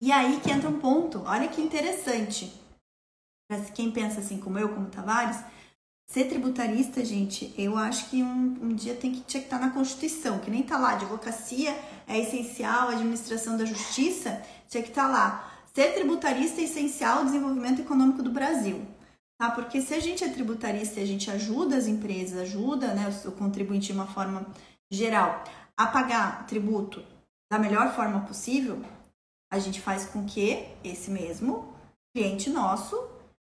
E 0.00 0.12
aí 0.12 0.40
que 0.40 0.50
entra 0.50 0.68
um 0.68 0.78
ponto. 0.78 1.22
Olha 1.24 1.48
que 1.48 1.60
interessante. 1.60 2.52
Para 3.48 3.60
quem 3.70 3.90
pensa 3.90 4.20
assim 4.20 4.38
como 4.38 4.58
eu, 4.58 4.68
como 4.74 4.90
Tavares, 4.90 5.38
ser 6.06 6.28
tributarista, 6.28 7.04
gente, 7.04 7.54
eu 7.56 7.78
acho 7.78 8.10
que 8.10 8.22
um, 8.22 8.58
um 8.62 8.74
dia 8.74 8.94
tem 8.94 9.12
que, 9.12 9.20
tinha 9.22 9.40
que 9.40 9.46
estar 9.46 9.58
tá 9.58 9.66
na 9.66 9.72
Constituição, 9.72 10.38
que 10.38 10.50
nem 10.50 10.62
tá 10.62 10.78
lá, 10.78 10.92
advocacia 10.92 11.72
é 12.06 12.18
essencial, 12.18 12.90
administração 12.90 13.56
da 13.56 13.64
justiça 13.64 14.42
tinha 14.68 14.82
que 14.82 14.90
estar 14.90 15.06
tá 15.06 15.08
lá. 15.08 15.55
Ser 15.76 15.92
tributarista 15.92 16.62
é 16.62 16.64
essencial 16.64 17.18
ao 17.18 17.24
desenvolvimento 17.26 17.82
econômico 17.82 18.22
do 18.22 18.30
Brasil. 18.30 18.80
Tá? 19.38 19.50
Porque 19.50 19.82
se 19.82 19.92
a 19.92 20.00
gente 20.00 20.24
é 20.24 20.28
tributarista 20.30 20.98
e 20.98 21.02
a 21.02 21.06
gente 21.06 21.30
ajuda 21.30 21.76
as 21.76 21.86
empresas, 21.86 22.40
ajuda 22.40 22.94
né, 22.94 23.06
o 23.26 23.32
contribuinte 23.32 23.88
de 23.88 23.92
uma 23.92 24.06
forma 24.06 24.46
geral 24.90 25.44
a 25.76 25.86
pagar 25.86 26.46
tributo 26.46 27.04
da 27.52 27.58
melhor 27.58 27.94
forma 27.94 28.22
possível, 28.22 28.82
a 29.52 29.58
gente 29.58 29.78
faz 29.78 30.06
com 30.06 30.24
que 30.24 30.66
esse 30.82 31.10
mesmo 31.10 31.70
cliente 32.14 32.48
nosso 32.48 32.98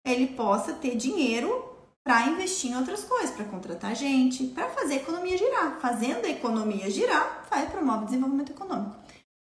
ele 0.06 0.28
possa 0.28 0.74
ter 0.74 0.94
dinheiro 0.94 1.74
para 2.04 2.28
investir 2.28 2.70
em 2.70 2.76
outras 2.76 3.02
coisas, 3.02 3.32
para 3.32 3.46
contratar 3.46 3.96
gente, 3.96 4.46
para 4.46 4.68
fazer 4.68 4.94
a 4.94 4.98
economia 4.98 5.37
girar. 5.37 5.80
Fazendo 5.80 6.24
a 6.24 6.30
economia 6.30 6.88
girar, 6.88 7.44
vai 7.50 7.68
promove 7.68 8.04
o 8.04 8.06
desenvolvimento 8.06 8.52
econômico. 8.52 8.94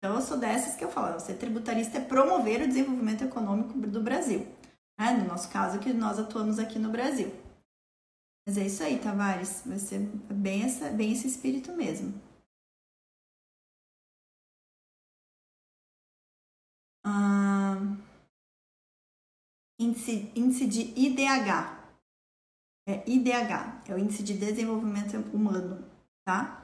Então, 0.05 0.17
eu 0.17 0.21
sou 0.21 0.37
dessas 0.37 0.77
que 0.77 0.85
eu 0.85 0.91
falo, 0.91 1.19
ser 1.19 1.39
tributarista 1.39 1.97
é 1.97 2.05
promover 2.05 2.61
o 2.61 2.69
desenvolvimento 2.69 3.25
econômico 3.25 3.73
do 3.89 4.03
Brasil. 4.03 4.41
Né? 5.01 5.13
No 5.13 5.25
nosso 5.29 5.51
caso, 5.51 5.79
que 5.79 5.95
nós 5.95 6.19
atuamos 6.19 6.59
aqui 6.59 6.79
no 6.79 6.91
Brasil. 6.91 7.33
Mas 8.47 8.59
é 8.59 8.67
isso 8.67 8.83
aí, 8.83 9.01
Tavares. 9.01 9.63
Vai 9.65 9.79
ser 9.79 10.01
bem, 10.31 10.63
essa, 10.63 10.91
bem 10.91 11.11
esse 11.11 11.27
espírito 11.27 11.73
mesmo. 11.73 12.13
Ah, 17.03 17.77
índice, 19.81 20.31
índice 20.37 20.67
de 20.67 20.83
IDH. 21.01 21.83
É 22.87 23.09
IDH, 23.09 23.89
é 23.89 23.95
o 23.95 23.99
Índice 23.99 24.23
de 24.23 24.37
Desenvolvimento 24.37 25.17
Humano, 25.35 25.83
tá? 26.27 26.63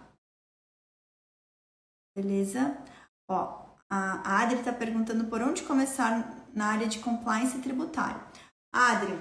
Beleza? 2.14 2.76
Ó, 3.30 3.60
a 3.88 4.42
Adri 4.42 4.58
está 4.58 4.72
perguntando 4.72 5.24
por 5.26 5.40
onde 5.40 5.62
começar 5.62 6.48
na 6.52 6.66
área 6.66 6.88
de 6.88 6.98
compliance 6.98 7.56
tributário. 7.58 8.20
Adri, 8.72 9.16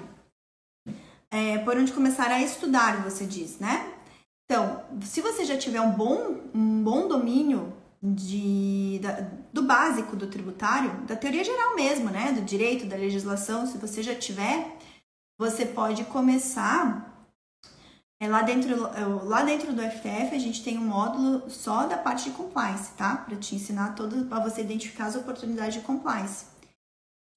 é, 1.30 1.58
por 1.58 1.76
onde 1.76 1.92
começar 1.92 2.28
a 2.28 2.42
estudar, 2.42 3.04
você 3.04 3.24
diz, 3.24 3.60
né? 3.60 3.94
Então, 4.44 4.84
se 5.02 5.20
você 5.20 5.44
já 5.44 5.56
tiver 5.56 5.80
um 5.80 5.92
bom, 5.92 6.40
um 6.52 6.82
bom 6.82 7.06
domínio 7.06 7.72
de, 8.02 8.98
da, 9.00 9.20
do 9.52 9.62
básico 9.62 10.16
do 10.16 10.26
tributário, 10.26 10.90
da 11.02 11.14
teoria 11.14 11.44
geral 11.44 11.76
mesmo, 11.76 12.10
né? 12.10 12.32
Do 12.32 12.40
direito, 12.40 12.86
da 12.86 12.96
legislação, 12.96 13.64
se 13.64 13.78
você 13.78 14.02
já 14.02 14.16
tiver, 14.16 14.76
você 15.38 15.64
pode 15.64 16.04
começar 16.06 17.09
é, 18.20 18.28
lá, 18.28 18.42
dentro, 18.42 18.86
é, 18.88 19.04
lá 19.24 19.42
dentro 19.42 19.72
do 19.72 19.80
FTF 19.80 20.34
a 20.34 20.38
gente 20.38 20.62
tem 20.62 20.76
um 20.76 20.84
módulo 20.84 21.48
só 21.48 21.86
da 21.86 21.96
parte 21.96 22.24
de 22.24 22.36
compliance, 22.36 22.92
tá? 22.92 23.16
Para 23.16 23.36
te 23.36 23.54
ensinar 23.54 23.94
todo, 23.94 24.26
para 24.26 24.40
você 24.40 24.60
identificar 24.60 25.06
as 25.06 25.16
oportunidades 25.16 25.74
de 25.74 25.80
compliance. 25.80 26.44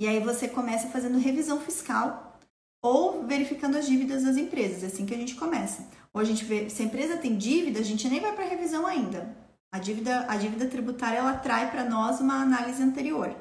E 0.02 0.06
aí 0.06 0.20
você 0.20 0.46
começa 0.46 0.90
fazendo 0.90 1.18
revisão 1.18 1.62
fiscal 1.62 2.38
ou 2.84 3.26
verificando 3.26 3.78
as 3.78 3.88
dívidas 3.88 4.24
das 4.24 4.36
empresas, 4.36 4.84
é 4.84 4.88
assim 4.88 5.06
que 5.06 5.14
a 5.14 5.18
gente 5.18 5.36
começa. 5.36 5.88
Ou 6.14 6.20
a 6.20 6.26
gente 6.26 6.44
vê, 6.44 6.70
se 6.70 6.82
a 6.82 6.86
empresa 6.86 7.16
tem 7.16 7.38
dívida, 7.38 7.80
a 7.80 7.84
gente 7.84 8.10
nem 8.10 8.20
vai 8.20 8.34
para 8.34 8.44
revisão 8.44 8.86
ainda. 8.86 9.34
A 9.72 9.80
dívida, 9.80 10.26
a 10.30 10.36
dívida 10.36 10.68
tributária 10.68 11.20
ela 11.20 11.38
trai 11.38 11.72
para 11.72 11.86
nós 11.86 12.20
uma 12.20 12.42
análise 12.42 12.84
anterior. 12.84 13.34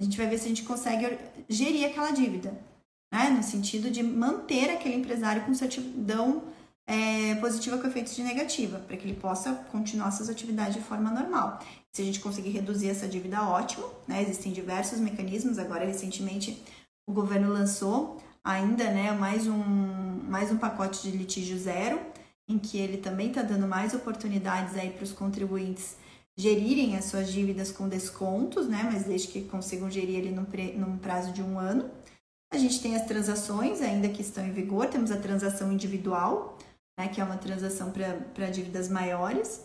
A 0.00 0.04
gente 0.04 0.16
vai 0.16 0.28
ver 0.28 0.38
se 0.38 0.44
a 0.44 0.48
gente 0.48 0.62
consegue 0.62 1.18
gerir 1.48 1.84
aquela 1.84 2.12
dívida, 2.12 2.56
né? 3.12 3.28
No 3.28 3.42
sentido 3.42 3.90
de 3.90 4.04
manter 4.04 4.70
aquele 4.70 4.94
empresário 4.94 5.44
com 5.44 5.52
certidão 5.52 6.44
é, 6.90 7.36
positiva 7.36 7.78
com 7.78 7.86
efeitos 7.86 8.16
de 8.16 8.22
negativa, 8.24 8.80
para 8.80 8.96
que 8.96 9.06
ele 9.06 9.14
possa 9.14 9.54
continuar 9.70 10.10
suas 10.10 10.28
atividades 10.28 10.74
de 10.74 10.80
forma 10.80 11.08
normal. 11.08 11.60
Se 11.92 12.02
a 12.02 12.04
gente 12.04 12.18
conseguir 12.18 12.50
reduzir 12.50 12.88
essa 12.88 13.06
dívida, 13.06 13.44
ótimo, 13.44 13.88
né? 14.08 14.20
Existem 14.20 14.52
diversos 14.52 14.98
mecanismos. 14.98 15.56
Agora, 15.60 15.84
recentemente, 15.84 16.60
o 17.08 17.12
governo 17.12 17.52
lançou 17.52 18.20
ainda, 18.42 18.90
né, 18.90 19.12
mais 19.12 19.46
um, 19.46 19.62
mais 20.28 20.50
um 20.50 20.56
pacote 20.56 21.02
de 21.02 21.16
litígio 21.16 21.56
zero, 21.56 22.00
em 22.48 22.58
que 22.58 22.78
ele 22.78 22.96
também 22.96 23.28
está 23.28 23.42
dando 23.42 23.68
mais 23.68 23.94
oportunidades 23.94 24.74
aí 24.76 24.90
para 24.90 25.04
os 25.04 25.12
contribuintes 25.12 25.96
gerirem 26.36 26.96
as 26.96 27.04
suas 27.04 27.30
dívidas 27.30 27.70
com 27.70 27.88
descontos, 27.88 28.66
né? 28.66 28.88
Mas 28.92 29.04
desde 29.04 29.28
que 29.28 29.42
consigam 29.42 29.88
gerir 29.88 30.16
ele 30.16 30.30
num, 30.30 30.46
num 30.76 30.98
prazo 30.98 31.32
de 31.32 31.42
um 31.42 31.56
ano. 31.56 31.88
A 32.52 32.58
gente 32.58 32.82
tem 32.82 32.96
as 32.96 33.06
transações 33.06 33.80
ainda 33.80 34.08
que 34.08 34.22
estão 34.22 34.44
em 34.44 34.50
vigor, 34.50 34.86
temos 34.86 35.12
a 35.12 35.16
transação 35.16 35.70
individual, 35.70 36.58
né, 37.00 37.08
que 37.08 37.20
é 37.20 37.24
uma 37.24 37.38
transação 37.38 37.90
para 37.90 38.50
dívidas 38.50 38.88
maiores. 38.90 39.64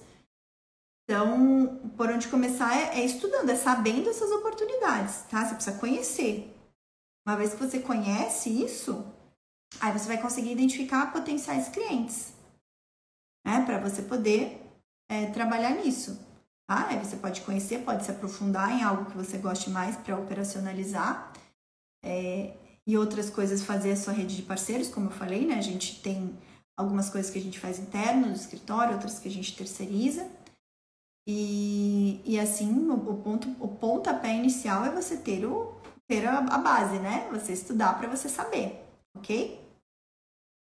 Então, 1.04 1.80
por 1.98 2.10
onde 2.10 2.30
começar 2.30 2.76
é, 2.76 3.00
é, 3.00 3.06
estudando, 3.06 3.50
é 3.50 3.56
sabendo 3.56 4.10
essas 4.10 4.32
oportunidades, 4.32 5.24
tá? 5.30 5.46
Você 5.46 5.56
precisa 5.56 5.78
conhecer. 5.78 6.56
Uma 7.28 7.36
vez 7.36 7.54
que 7.54 7.60
você 7.60 7.80
conhece 7.80 8.50
isso, 8.50 9.06
aí 9.82 9.92
você 9.92 10.08
vai 10.08 10.22
conseguir 10.22 10.52
identificar 10.52 11.12
potenciais 11.12 11.68
clientes, 11.68 12.34
né? 13.46 13.64
Para 13.66 13.80
você 13.80 14.02
poder 14.02 14.62
é, 15.10 15.26
trabalhar 15.28 15.72
nisso. 15.72 16.20
Tá? 16.68 16.88
Aí 16.88 16.98
você 16.98 17.18
pode 17.18 17.42
conhecer, 17.42 17.84
pode 17.84 18.04
se 18.04 18.10
aprofundar 18.10 18.72
em 18.72 18.82
algo 18.82 19.06
que 19.06 19.18
você 19.18 19.38
goste 19.38 19.70
mais 19.70 19.96
para 19.98 20.18
operacionalizar. 20.18 21.32
É, 22.04 22.56
e 22.88 22.98
outras 22.98 23.30
coisas, 23.30 23.64
fazer 23.64 23.92
a 23.92 23.96
sua 23.96 24.14
rede 24.14 24.36
de 24.36 24.44
parceiros, 24.44 24.90
como 24.90 25.08
eu 25.08 25.12
falei, 25.12 25.46
né? 25.46 25.56
A 25.56 25.62
gente 25.62 26.02
tem 26.02 26.36
algumas 26.78 27.10
coisas 27.10 27.32
que 27.32 27.40
a 27.40 27.42
gente 27.42 27.60
faz 27.60 27.80
interno 27.80 28.28
no 28.28 28.34
escritório, 28.34 28.94
outras 28.94 29.20
que 29.20 29.28
a 29.28 29.32
gente 29.32 29.56
terceiriza. 29.56 30.30
E, 31.28 32.22
e 32.24 32.40
assim, 32.40 32.90
o, 32.90 33.18
ponto, 33.18 33.50
o 33.60 33.68
pontapé 33.68 34.36
inicial 34.36 34.86
é 34.86 34.92
você 34.92 35.18
ter, 35.18 35.46
o, 35.46 35.74
ter 36.08 36.28
a, 36.28 36.40
a 36.40 36.58
base, 36.58 37.00
né? 37.00 37.28
Você 37.32 37.54
estudar 37.54 37.98
para 37.98 38.08
você 38.08 38.30
saber, 38.30 38.86
ok? 39.18 39.60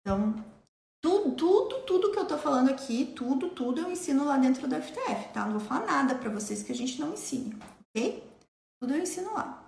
Então, 0.01 0.33
tudo, 1.03 1.35
tudo, 1.35 1.81
tudo 1.83 2.11
que 2.11 2.17
eu 2.17 2.27
tô 2.27 2.37
falando 2.37 2.69
aqui, 2.69 3.13
tudo, 3.15 3.49
tudo 3.49 3.81
eu 3.81 3.91
ensino 3.91 4.25
lá 4.25 4.37
dentro 4.37 4.67
do 4.67 4.75
FTF, 4.75 5.33
tá? 5.33 5.45
Não 5.45 5.59
vou 5.59 5.67
falar 5.67 5.85
nada 5.85 6.15
para 6.15 6.31
vocês 6.31 6.63
que 6.63 6.71
a 6.71 6.75
gente 6.75 6.99
não 6.99 7.13
ensine, 7.13 7.55
ok? 7.89 8.23
Tudo 8.81 8.93
eu 8.95 9.01
ensino 9.01 9.33
lá. 9.33 9.64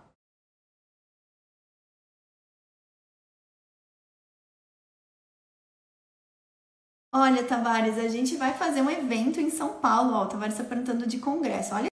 Olha, 7.20 7.44
Tavares, 7.44 7.98
a 7.98 8.08
gente 8.08 8.36
vai 8.38 8.54
fazer 8.54 8.80
um 8.80 8.92
evento 8.92 9.42
em 9.42 9.50
São 9.50 9.80
Paulo. 9.80 10.14
Ó, 10.14 10.26
o 10.26 10.28
Tavares 10.28 10.54
está 10.54 10.64
perguntando 10.64 11.08
de 11.08 11.18
congresso. 11.18 11.74
Olha. 11.74 11.88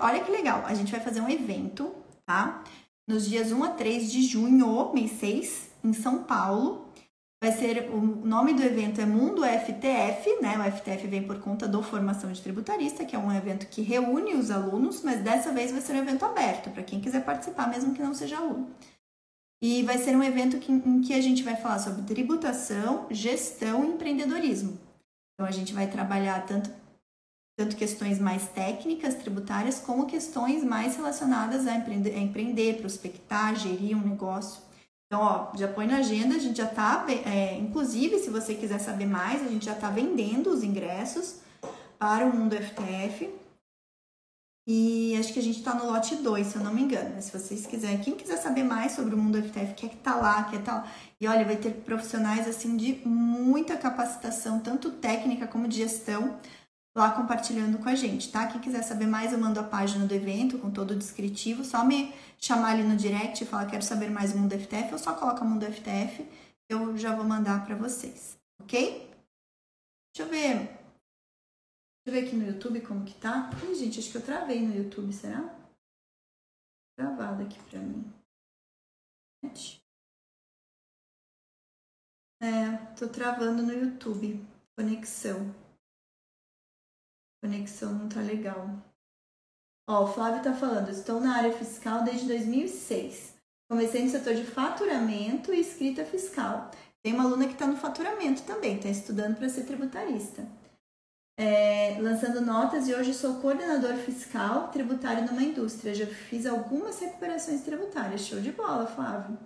Olha 0.00 0.24
que 0.24 0.32
legal. 0.32 0.66
A 0.66 0.74
gente 0.74 0.90
vai 0.90 1.00
fazer 1.00 1.20
um 1.20 1.30
evento, 1.30 1.94
tá? 2.26 2.64
Nos 3.08 3.28
dias 3.28 3.52
1 3.52 3.62
a 3.62 3.68
3 3.68 4.10
de 4.10 4.22
junho, 4.22 4.92
mês 4.92 5.12
6, 5.12 5.70
em 5.84 5.92
São 5.92 6.24
Paulo. 6.24 6.88
Vai 7.40 7.52
ser 7.52 7.90
o 7.90 8.00
nome 8.00 8.52
do 8.54 8.64
evento 8.64 9.00
é 9.00 9.06
Mundo 9.06 9.44
FTF, 9.44 10.40
né? 10.42 10.58
O 10.58 10.72
FTF 10.72 11.06
vem 11.06 11.22
por 11.22 11.38
conta 11.38 11.68
do 11.68 11.84
Formação 11.84 12.32
de 12.32 12.42
Tributarista, 12.42 13.04
que 13.04 13.14
é 13.14 13.18
um 13.18 13.30
evento 13.30 13.68
que 13.68 13.80
reúne 13.80 14.34
os 14.34 14.50
alunos, 14.50 15.02
mas 15.04 15.20
dessa 15.20 15.52
vez 15.52 15.70
vai 15.70 15.80
ser 15.80 15.92
um 15.92 15.98
evento 15.98 16.24
aberto 16.24 16.70
para 16.70 16.82
quem 16.82 17.00
quiser 17.00 17.24
participar, 17.24 17.68
mesmo 17.68 17.94
que 17.94 18.02
não 18.02 18.12
seja 18.12 18.38
aluno. 18.38 18.74
E 19.66 19.82
vai 19.82 19.96
ser 19.96 20.14
um 20.14 20.22
evento 20.22 20.58
que, 20.58 20.70
em 20.70 21.00
que 21.00 21.14
a 21.14 21.22
gente 21.22 21.42
vai 21.42 21.56
falar 21.56 21.78
sobre 21.78 22.02
tributação, 22.02 23.06
gestão 23.10 23.82
e 23.82 23.94
empreendedorismo. 23.94 24.78
Então, 25.32 25.46
a 25.46 25.50
gente 25.50 25.72
vai 25.72 25.86
trabalhar 25.86 26.44
tanto, 26.44 26.70
tanto 27.58 27.74
questões 27.74 28.18
mais 28.18 28.46
técnicas, 28.46 29.14
tributárias, 29.14 29.78
como 29.78 30.04
questões 30.04 30.62
mais 30.62 30.96
relacionadas 30.96 31.66
a 31.66 31.74
empreender, 31.74 32.14
a 32.14 32.18
empreender 32.18 32.76
prospectar, 32.76 33.56
gerir 33.56 33.96
um 33.96 34.06
negócio. 34.06 34.60
Então, 35.06 35.22
ó, 35.22 35.56
já 35.56 35.66
põe 35.66 35.86
na 35.86 35.96
agenda, 35.96 36.34
a 36.34 36.38
gente 36.38 36.58
já 36.58 36.66
tá, 36.66 37.06
é, 37.08 37.56
inclusive, 37.56 38.18
se 38.18 38.28
você 38.28 38.54
quiser 38.54 38.80
saber 38.80 39.06
mais, 39.06 39.40
a 39.40 39.48
gente 39.48 39.64
já 39.64 39.74
tá 39.74 39.88
vendendo 39.88 40.50
os 40.50 40.62
ingressos 40.62 41.36
para 41.98 42.26
o 42.26 42.36
Mundo 42.36 42.54
FTF. 42.54 43.30
E 44.66 45.14
acho 45.18 45.32
que 45.32 45.38
a 45.38 45.42
gente 45.42 45.58
está 45.58 45.74
no 45.74 45.86
lote 45.86 46.16
2, 46.16 46.46
se 46.46 46.56
eu 46.56 46.62
não 46.62 46.72
me 46.72 46.82
engano. 46.82 47.12
Mas 47.14 47.26
se 47.26 47.38
vocês 47.38 47.66
quiserem, 47.66 47.98
quem 47.98 48.16
quiser 48.16 48.38
saber 48.38 48.62
mais 48.62 48.92
sobre 48.92 49.14
o 49.14 49.18
mundo 49.18 49.42
FTF, 49.42 49.74
quer 49.74 49.90
que 49.90 49.96
tá 49.96 50.16
lá, 50.16 50.44
quer 50.44 50.62
tal. 50.62 50.80
Tá 50.82 50.88
e 51.20 51.26
olha, 51.26 51.44
vai 51.44 51.56
ter 51.56 51.70
profissionais 51.70 52.48
assim 52.48 52.76
de 52.76 53.00
muita 53.06 53.76
capacitação, 53.76 54.60
tanto 54.60 54.90
técnica 54.90 55.46
como 55.46 55.68
de 55.68 55.76
gestão, 55.76 56.38
lá 56.96 57.10
compartilhando 57.10 57.78
com 57.78 57.88
a 57.88 57.94
gente, 57.94 58.30
tá? 58.30 58.46
Quem 58.46 58.60
quiser 58.60 58.82
saber 58.82 59.06
mais, 59.06 59.32
eu 59.32 59.38
mando 59.38 59.60
a 59.60 59.62
página 59.62 60.06
do 60.06 60.14
evento 60.14 60.58
com 60.58 60.70
todo 60.70 60.92
o 60.92 60.96
descritivo. 60.96 61.64
Só 61.64 61.84
me 61.84 62.12
chamar 62.38 62.72
ali 62.72 62.82
no 62.84 62.96
direct 62.96 63.42
e 63.42 63.46
falar 63.46 63.66
quero 63.66 63.82
saber 63.82 64.10
mais 64.10 64.32
do 64.32 64.38
mundo 64.38 64.58
FTF, 64.58 64.92
ou 64.92 64.98
só 64.98 65.14
coloca 65.14 65.44
mundo 65.44 65.66
FTF, 65.66 66.26
eu 66.68 66.96
já 66.96 67.14
vou 67.14 67.24
mandar 67.24 67.64
para 67.64 67.74
vocês, 67.74 68.36
ok? 68.62 69.10
Deixa 70.14 70.28
eu 70.28 70.28
ver. 70.28 70.83
Deixa 72.04 72.18
eu 72.18 72.22
ver 72.22 72.28
aqui 72.28 72.36
no 72.36 72.46
YouTube 72.46 72.82
como 72.82 73.04
que 73.04 73.14
tá. 73.14 73.50
Ih, 73.64 73.74
gente, 73.74 73.98
acho 73.98 74.10
que 74.10 74.18
eu 74.18 74.24
travei 74.24 74.60
no 74.60 74.76
YouTube, 74.76 75.10
será? 75.10 75.40
Travado 76.98 77.42
aqui 77.42 77.58
pra 77.70 77.78
mim. 77.78 78.12
É, 82.42 82.76
tô 82.94 83.08
travando 83.08 83.62
no 83.62 83.72
YouTube. 83.72 84.38
Conexão. 84.76 85.54
Conexão 87.42 87.94
não 87.94 88.08
tá 88.08 88.20
legal. 88.20 88.66
Ó, 89.88 90.04
o 90.04 90.12
Flávio 90.12 90.42
tá 90.42 90.52
falando, 90.52 90.90
estou 90.90 91.20
na 91.20 91.36
área 91.36 91.56
fiscal 91.56 92.04
desde 92.04 92.26
2006. 92.26 93.34
Comecei 93.70 94.04
no 94.04 94.10
setor 94.10 94.34
de 94.34 94.44
faturamento 94.44 95.54
e 95.54 95.60
escrita 95.60 96.04
fiscal. 96.04 96.70
Tem 97.02 97.14
uma 97.14 97.24
aluna 97.24 97.46
que 97.46 97.54
está 97.54 97.66
no 97.66 97.76
faturamento 97.78 98.42
também, 98.42 98.76
está 98.76 98.90
estudando 98.90 99.36
para 99.36 99.48
ser 99.48 99.64
tributarista 99.64 100.46
é, 101.36 101.98
lançando 102.00 102.40
notas 102.40 102.88
e 102.88 102.94
hoje 102.94 103.12
sou 103.12 103.34
coordenador 103.34 103.94
fiscal 103.96 104.68
tributário 104.68 105.26
numa 105.26 105.42
indústria. 105.42 105.94
Já 105.94 106.06
fiz 106.06 106.46
algumas 106.46 106.98
recuperações 107.00 107.62
tributárias. 107.62 108.26
Show 108.26 108.40
de 108.40 108.52
bola, 108.52 108.86
Flávio. 108.86 109.36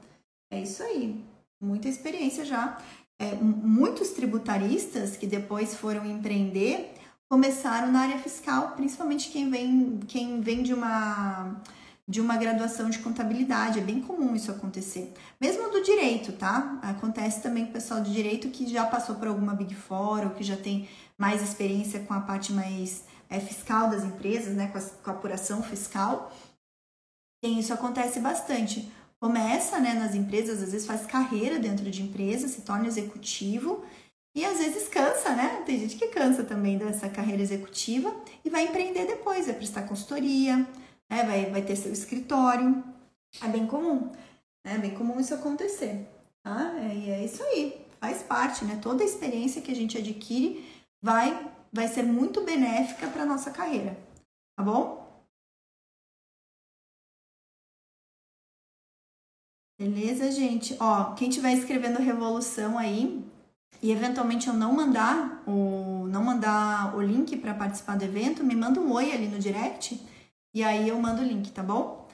É 0.50 0.60
isso 0.60 0.82
aí. 0.82 1.24
Muita 1.60 1.88
experiência 1.88 2.44
já. 2.44 2.78
É, 3.20 3.34
muitos 3.34 4.10
tributaristas 4.10 5.16
que 5.16 5.26
depois 5.26 5.74
foram 5.74 6.04
empreender 6.06 6.94
começaram 7.28 7.92
na 7.92 8.00
área 8.00 8.18
fiscal, 8.18 8.72
principalmente 8.72 9.30
quem 9.30 9.50
vem, 9.50 10.00
quem 10.06 10.40
vem 10.40 10.62
de 10.62 10.72
uma 10.72 11.60
de 12.08 12.20
uma 12.22 12.38
graduação 12.38 12.88
de 12.88 13.00
contabilidade. 13.00 13.78
É 13.78 13.82
bem 13.82 14.00
comum 14.00 14.34
isso 14.34 14.50
acontecer. 14.50 15.12
Mesmo 15.38 15.70
do 15.70 15.82
direito, 15.82 16.32
tá? 16.32 16.78
Acontece 16.82 17.42
também 17.42 17.64
com 17.64 17.70
o 17.70 17.74
pessoal 17.74 18.00
de 18.00 18.12
direito 18.12 18.48
que 18.48 18.66
já 18.66 18.86
passou 18.86 19.16
por 19.16 19.28
alguma 19.28 19.54
Big 19.54 19.74
Four 19.74 20.24
ou 20.24 20.30
que 20.30 20.42
já 20.42 20.56
tem 20.56 20.88
mais 21.18 21.42
experiência 21.42 22.00
com 22.00 22.14
a 22.14 22.20
parte 22.20 22.52
mais 22.52 23.04
é, 23.28 23.38
fiscal 23.38 23.90
das 23.90 24.04
empresas, 24.04 24.56
né? 24.56 24.68
Com 24.68 24.78
a, 24.78 24.80
com 24.80 25.10
a 25.10 25.12
apuração 25.12 25.62
fiscal. 25.62 26.32
E 27.44 27.60
isso 27.60 27.74
acontece 27.74 28.18
bastante. 28.20 28.90
Começa 29.20 29.78
né, 29.78 29.94
nas 29.94 30.14
empresas, 30.14 30.62
às 30.62 30.72
vezes 30.72 30.86
faz 30.86 31.04
carreira 31.04 31.58
dentro 31.58 31.90
de 31.90 32.02
empresa, 32.02 32.48
se 32.48 32.62
torna 32.62 32.86
executivo 32.86 33.84
e 34.34 34.44
às 34.44 34.58
vezes 34.58 34.88
cansa, 34.88 35.34
né? 35.34 35.62
Tem 35.66 35.78
gente 35.78 35.96
que 35.96 36.06
cansa 36.08 36.44
também 36.44 36.78
dessa 36.78 37.08
carreira 37.08 37.42
executiva 37.42 38.14
e 38.44 38.48
vai 38.48 38.64
empreender 38.64 39.06
depois, 39.06 39.46
vai 39.46 39.56
prestar 39.56 39.82
consultoria, 39.82 40.66
né? 41.10 41.24
vai, 41.24 41.50
vai 41.50 41.62
ter 41.62 41.76
seu 41.76 41.92
escritório. 41.92 42.82
É 43.42 43.48
bem 43.48 43.66
comum, 43.66 44.10
né? 44.64 44.74
é 44.74 44.78
bem 44.78 44.94
comum 44.94 45.20
isso 45.20 45.34
acontecer, 45.34 46.06
tá? 46.42 46.74
É, 46.78 46.94
e 46.94 47.10
é 47.10 47.24
isso 47.24 47.42
aí, 47.42 47.86
faz 48.00 48.22
parte, 48.22 48.64
né? 48.64 48.78
Toda 48.82 49.02
a 49.02 49.06
experiência 49.06 49.60
que 49.60 49.70
a 49.70 49.76
gente 49.76 49.98
adquire 49.98 50.64
vai, 51.02 51.52
vai 51.72 51.88
ser 51.88 52.02
muito 52.02 52.42
benéfica 52.42 53.06
para 53.08 53.26
nossa 53.26 53.50
carreira, 53.50 53.98
tá 54.56 54.64
bom? 54.64 55.06
Beleza, 59.78 60.32
gente? 60.32 60.76
Ó, 60.80 61.14
quem 61.14 61.28
estiver 61.28 61.52
escrevendo 61.52 62.00
Revolução 62.00 62.76
aí 62.76 63.24
e 63.80 63.92
eventualmente 63.92 64.48
eu 64.48 64.54
não 64.54 64.72
mandar 64.72 65.44
o, 65.46 66.08
não 66.08 66.24
mandar 66.24 66.96
o 66.96 67.00
link 67.00 67.36
para 67.36 67.54
participar 67.54 67.96
do 67.96 68.04
evento, 68.04 68.42
me 68.42 68.56
manda 68.56 68.80
um 68.80 68.90
oi 68.92 69.12
ali 69.12 69.28
no 69.28 69.38
direct 69.38 70.00
e 70.54 70.62
aí 70.62 70.88
eu 70.88 71.00
mando 71.00 71.22
o 71.22 71.24
link, 71.24 71.50
tá 71.52 71.62
bom? 71.62 72.08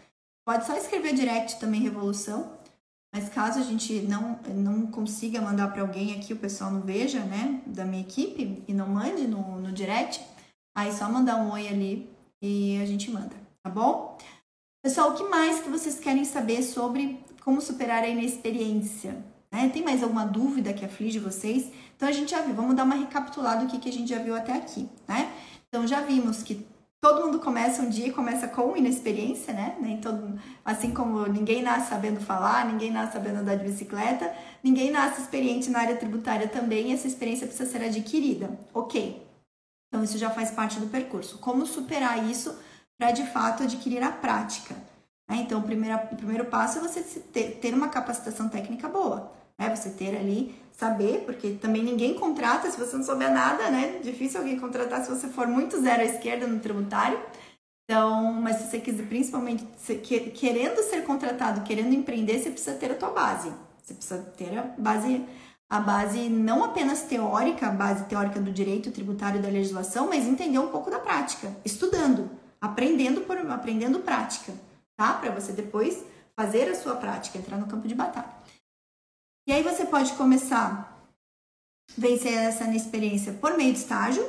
Pode 0.47 0.66
só 0.66 0.77
escrever 0.77 1.14
direct 1.14 1.59
também 1.59 1.81
Revolução, 1.81 2.59
mas 3.14 3.29
caso 3.29 3.59
a 3.61 3.62
gente 3.62 4.03
não, 4.03 4.38
não 4.55 4.87
consiga 4.88 5.40
mandar 5.40 5.73
para 5.73 5.83
alguém 5.83 6.14
aqui, 6.14 6.33
o 6.33 6.38
pessoal 6.38 6.70
não 6.70 6.81
veja, 6.81 7.20
né, 7.20 7.62
da 7.66 7.85
minha 7.85 8.03
equipe 8.03 8.62
e 8.66 8.75
não 8.75 8.88
mande 8.88 9.27
no, 9.27 9.61
no 9.61 9.73
direct, 9.73 10.20
aí 10.77 10.92
só 10.92 11.09
mandar 11.09 11.37
um 11.37 11.53
oi 11.53 11.68
ali 11.68 12.11
e 12.42 12.79
a 12.83 12.87
gente 12.87 13.11
manda, 13.11 13.35
tá 13.62 13.70
bom? 13.70 14.18
Pessoal, 14.83 15.12
o 15.12 15.14
que 15.14 15.25
mais 15.25 15.61
que 15.61 15.70
vocês 15.70 15.99
querem 15.99 16.25
saber 16.25 16.62
sobre 16.62 17.25
como 17.42 17.61
superar 17.61 18.03
a 18.03 18.09
inexperiência? 18.09 19.25
Né? 19.51 19.70
Tem 19.70 19.83
mais 19.83 20.03
alguma 20.03 20.27
dúvida 20.27 20.75
que 20.75 20.85
aflige 20.85 21.18
vocês? 21.18 21.70
Então 21.97 22.09
a 22.09 22.12
gente 22.12 22.33
já 22.33 22.42
viu, 22.42 22.55
vamos 22.55 22.75
dar 22.75 22.85
uma 22.85 22.97
recapitulada 22.97 23.64
do 23.64 23.70
que, 23.70 23.79
que 23.79 23.88
a 23.88 23.92
gente 23.92 24.11
já 24.11 24.18
viu 24.18 24.35
até 24.35 24.53
aqui, 24.53 24.88
né? 25.09 25.33
Então 25.68 25.87
já 25.87 26.01
vimos 26.01 26.42
que 26.42 26.66
todo 27.05 27.23
mundo 27.23 27.38
começa 27.38 27.83
um 27.83 27.90
dia 27.90 28.11
começa 28.14 28.49
com 28.49 28.75
inexperiência, 28.75 29.53
né? 29.53 29.77
Nem 29.79 29.99
todo, 30.01 30.40
assim 30.64 30.90
como 30.90 31.27
ninguém 31.27 31.62
nasce 31.62 31.90
sabendo 31.90 32.19
falar, 32.19 32.64
ninguém 32.64 32.90
nasce 32.90 33.12
sabendo 33.12 33.40
andar 33.40 33.57
de 33.57 33.64
bicicleta, 33.64 34.35
ninguém 34.62 34.90
nasce 34.90 35.21
experiente 35.21 35.69
na 35.69 35.81
área 35.81 35.97
tributária 35.97 36.49
também, 36.49 36.95
essa 36.95 37.07
experiência 37.07 37.47
precisa 37.47 37.71
ser 37.71 37.85
adquirida. 37.85 38.59
Ok. 38.73 39.23
Então 39.87 40.03
isso 40.03 40.17
já 40.17 40.31
faz 40.31 40.51
parte 40.51 40.81
do 40.81 40.87
percurso. 40.87 41.37
Como 41.37 41.67
superar 41.67 42.25
isso 42.25 42.59
para 42.97 43.11
de 43.11 43.27
fato 43.27 43.64
adquirir 43.64 44.03
a 44.03 44.11
prática? 44.11 44.75
Né? 45.29 45.37
Então, 45.43 45.61
o 45.61 45.62
primeiro, 45.62 45.97
o 46.11 46.17
primeiro 46.17 46.47
passo 46.47 46.79
é 46.79 46.81
você 46.81 47.03
ter 47.21 47.75
uma 47.75 47.88
capacitação 47.88 48.49
técnica 48.49 48.88
boa. 48.88 49.31
Né? 49.59 49.69
Você 49.77 49.90
ter 49.90 50.17
ali, 50.17 50.55
saber, 50.77 51.23
porque 51.25 51.53
também 51.53 51.83
ninguém 51.83 52.15
contrata 52.15 52.71
se 52.71 52.79
você 52.79 52.97
não 52.97 53.05
souber 53.05 53.33
nada, 53.33 53.71
né? 53.71 54.01
Difícil 54.03 54.41
alguém 54.41 54.59
contratar 54.59 55.03
se 55.03 55.11
você 55.11 55.29
for 55.29 55.47
muito 55.47 55.81
zero 55.81 56.03
à 56.03 56.05
esquerda 56.05 56.47
no 56.47 56.61
tributário. 56.61 57.19
Então, 57.85 58.33
mas 58.33 58.57
se 58.57 58.71
você 58.71 58.81
quiser, 58.81 59.07
principalmente 59.07 59.65
querendo 60.35 60.83
ser 60.83 61.05
contratado, 61.05 61.63
querendo 61.63 61.95
empreender, 61.95 62.39
você 62.39 62.51
precisa 62.51 62.77
ter 62.77 62.91
a 62.91 62.95
tua 62.95 63.11
base. 63.11 63.53
Você 63.83 63.95
precisa 63.95 64.19
ter 64.37 64.59
a 64.59 64.63
base, 64.79 65.25
a 65.69 65.81
base 65.81 66.29
não 66.29 66.65
apenas 66.65 67.03
teórica, 67.03 67.69
a 67.69 67.71
base 67.71 68.05
teórica 68.05 68.41
do 68.41 68.51
direito 68.51 68.91
tributário 68.91 69.41
da 69.41 69.49
legislação, 69.49 70.09
mas 70.09 70.27
entender 70.27 70.59
um 70.59 70.69
pouco 70.69 70.91
da 70.91 70.99
prática, 70.99 71.55
estudando, 71.65 72.31
aprendendo 72.61 73.21
por 73.21 73.37
aprendendo 73.39 74.01
prática 74.01 74.53
tá? 74.97 75.15
Para 75.15 75.31
você 75.31 75.53
depois 75.53 76.05
fazer 76.37 76.69
a 76.69 76.75
sua 76.75 76.97
prática, 76.97 77.39
entrar 77.39 77.57
no 77.57 77.67
campo 77.67 77.87
de 77.87 77.95
batalha. 77.95 78.34
E 79.47 79.53
aí 79.53 79.63
você 79.63 79.85
pode 79.85 80.13
começar 80.15 81.01
a 81.91 81.99
vencer 81.99 82.33
essa 82.33 82.65
experiência 82.75 83.33
por 83.35 83.57
meio 83.57 83.73
de 83.73 83.79
estágio, 83.79 84.25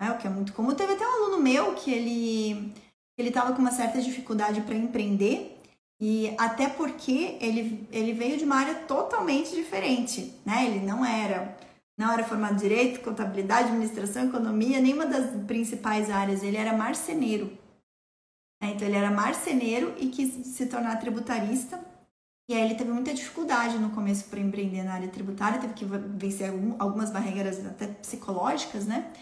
né? 0.00 0.10
o 0.10 0.18
que 0.18 0.26
é 0.26 0.30
muito 0.30 0.52
comum. 0.52 0.74
Teve 0.74 0.92
até 0.92 1.06
um 1.06 1.12
aluno 1.12 1.42
meu 1.42 1.74
que 1.74 1.90
ele 1.90 2.74
ele 3.18 3.28
estava 3.28 3.54
com 3.54 3.60
uma 3.60 3.72
certa 3.72 4.00
dificuldade 4.00 4.60
para 4.60 4.74
empreender 4.74 5.58
e 5.98 6.34
até 6.36 6.68
porque 6.68 7.38
ele, 7.40 7.88
ele 7.90 8.12
veio 8.12 8.36
de 8.36 8.44
uma 8.44 8.56
área 8.56 8.74
totalmente 8.74 9.54
diferente, 9.54 10.34
né? 10.44 10.66
Ele 10.66 10.84
não 10.84 11.02
era 11.02 11.56
não 11.98 12.12
era 12.12 12.24
formado 12.24 12.54
em 12.54 12.58
direito, 12.58 13.00
contabilidade, 13.00 13.68
administração, 13.68 14.26
economia, 14.26 14.82
nenhuma 14.82 15.06
das 15.06 15.30
principais 15.46 16.10
áreas. 16.10 16.42
Ele 16.42 16.58
era 16.58 16.76
marceneiro. 16.76 17.46
Né? 18.60 18.72
Então 18.74 18.86
ele 18.86 18.98
era 18.98 19.10
marceneiro 19.10 19.94
e 19.98 20.08
quis 20.08 20.46
se 20.46 20.66
tornar 20.66 21.00
tributarista. 21.00 21.82
E 22.48 22.54
aí 22.54 22.62
ele 22.62 22.76
teve 22.76 22.90
muita 22.90 23.12
dificuldade 23.12 23.76
no 23.78 23.90
começo 23.90 24.26
para 24.26 24.38
empreender 24.38 24.84
na 24.84 24.94
área 24.94 25.08
tributária, 25.08 25.58
teve 25.58 25.74
que 25.74 25.84
vencer 25.84 26.52
algumas 26.78 27.10
barreiras 27.10 27.64
até 27.66 27.88
psicológicas, 27.88 28.86
né? 28.86 29.12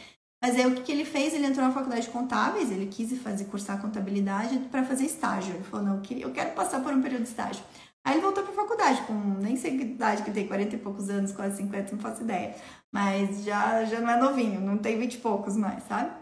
Mas 0.42 0.56
aí 0.56 0.66
o 0.66 0.74
que, 0.74 0.82
que 0.82 0.92
ele 0.92 1.06
fez? 1.06 1.32
Ele 1.32 1.46
entrou 1.46 1.66
na 1.66 1.72
faculdade 1.72 2.02
de 2.02 2.10
contábeis, 2.10 2.70
ele 2.70 2.84
quis 2.86 3.18
fazer 3.22 3.46
cursar 3.46 3.80
contabilidade 3.80 4.58
para 4.70 4.84
fazer 4.84 5.06
estágio. 5.06 5.54
Ele 5.54 5.64
falou, 5.64 5.86
não, 5.86 6.02
eu 6.10 6.32
quero 6.32 6.52
passar 6.54 6.82
por 6.82 6.92
um 6.92 7.00
período 7.00 7.22
de 7.22 7.30
estágio. 7.30 7.64
Aí 8.04 8.14
ele 8.14 8.20
voltou 8.20 8.42
para 8.44 8.52
a 8.52 8.56
faculdade, 8.56 9.00
com 9.06 9.14
nem 9.14 9.56
sei 9.56 9.78
que 9.78 9.84
idade 9.84 10.22
que 10.22 10.30
tem, 10.30 10.46
40 10.46 10.76
e 10.76 10.78
poucos 10.78 11.08
anos, 11.08 11.32
quase 11.32 11.56
50, 11.56 11.92
não 11.92 12.02
faço 12.02 12.22
ideia. 12.22 12.54
Mas 12.92 13.42
já, 13.42 13.84
já 13.86 14.00
não 14.00 14.10
é 14.10 14.20
novinho, 14.20 14.60
não 14.60 14.76
tem 14.76 14.98
20 14.98 15.14
e 15.14 15.18
poucos 15.18 15.56
mais, 15.56 15.82
sabe? 15.84 16.12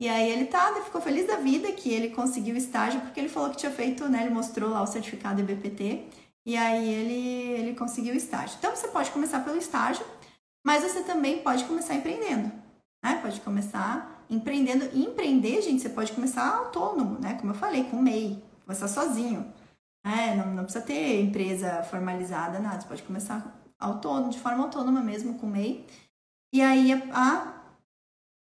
E 0.00 0.08
aí 0.08 0.28
ele 0.28 0.46
tá, 0.46 0.74
ficou 0.84 1.00
feliz 1.00 1.28
da 1.28 1.36
vida 1.36 1.70
que 1.70 1.88
ele 1.88 2.10
conseguiu 2.10 2.56
estágio, 2.56 3.00
porque 3.02 3.20
ele 3.20 3.28
falou 3.28 3.50
que 3.50 3.58
tinha 3.58 3.70
feito, 3.70 4.08
né? 4.08 4.22
Ele 4.22 4.34
mostrou 4.34 4.70
lá 4.70 4.82
o 4.82 4.86
certificado 4.88 5.40
IBPT, 5.40 6.08
e 6.44 6.56
aí 6.56 6.88
ele, 6.88 7.60
ele 7.60 7.74
conseguiu 7.76 8.14
estágio. 8.14 8.56
Então 8.58 8.74
você 8.74 8.88
pode 8.88 9.10
começar 9.10 9.40
pelo 9.40 9.56
estágio, 9.56 10.04
mas 10.64 10.82
você 10.82 11.02
também 11.02 11.42
pode 11.42 11.64
começar 11.64 11.94
empreendendo, 11.94 12.52
né? 13.02 13.18
Pode 13.22 13.40
começar 13.40 14.24
empreendendo. 14.28 14.88
E 14.92 15.04
empreender, 15.04 15.62
gente, 15.62 15.82
você 15.82 15.88
pode 15.88 16.12
começar 16.12 16.48
autônomo, 16.56 17.18
né? 17.18 17.34
Como 17.34 17.52
eu 17.52 17.56
falei, 17.56 17.84
com 17.84 18.00
MEI, 18.00 18.42
começar 18.64 18.88
sozinho. 18.88 19.52
Né? 20.04 20.34
Não, 20.34 20.54
não 20.54 20.64
precisa 20.64 20.84
ter 20.84 21.20
empresa 21.20 21.82
formalizada, 21.84 22.58
nada. 22.58 22.80
Você 22.80 22.88
pode 22.88 23.02
começar 23.02 23.60
autônomo, 23.78 24.30
de 24.30 24.40
forma 24.40 24.64
autônoma 24.64 25.00
mesmo, 25.00 25.38
com 25.38 25.46
MEI. 25.46 25.86
E 26.52 26.60
aí 26.60 26.92
a 27.12 27.62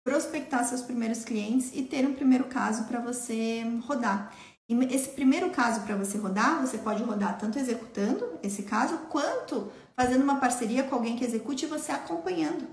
prospectar 0.04 0.64
seus 0.64 0.82
primeiros 0.82 1.24
clientes 1.24 1.72
e 1.74 1.82
ter 1.82 2.06
um 2.06 2.14
primeiro 2.14 2.44
caso 2.44 2.84
para 2.84 3.00
você 3.00 3.62
rodar. 3.86 4.34
E 4.70 4.94
esse 4.94 5.08
primeiro 5.08 5.50
caso 5.50 5.80
para 5.80 5.96
você 5.96 6.16
rodar, 6.16 6.64
você 6.64 6.78
pode 6.78 7.02
rodar 7.02 7.36
tanto 7.36 7.58
executando 7.58 8.38
esse 8.40 8.62
caso, 8.62 8.98
quanto 9.08 9.68
fazendo 9.96 10.22
uma 10.22 10.38
parceria 10.38 10.84
com 10.84 10.94
alguém 10.94 11.16
que 11.16 11.24
execute 11.24 11.64
e 11.64 11.68
você 11.68 11.90
acompanhando. 11.90 12.68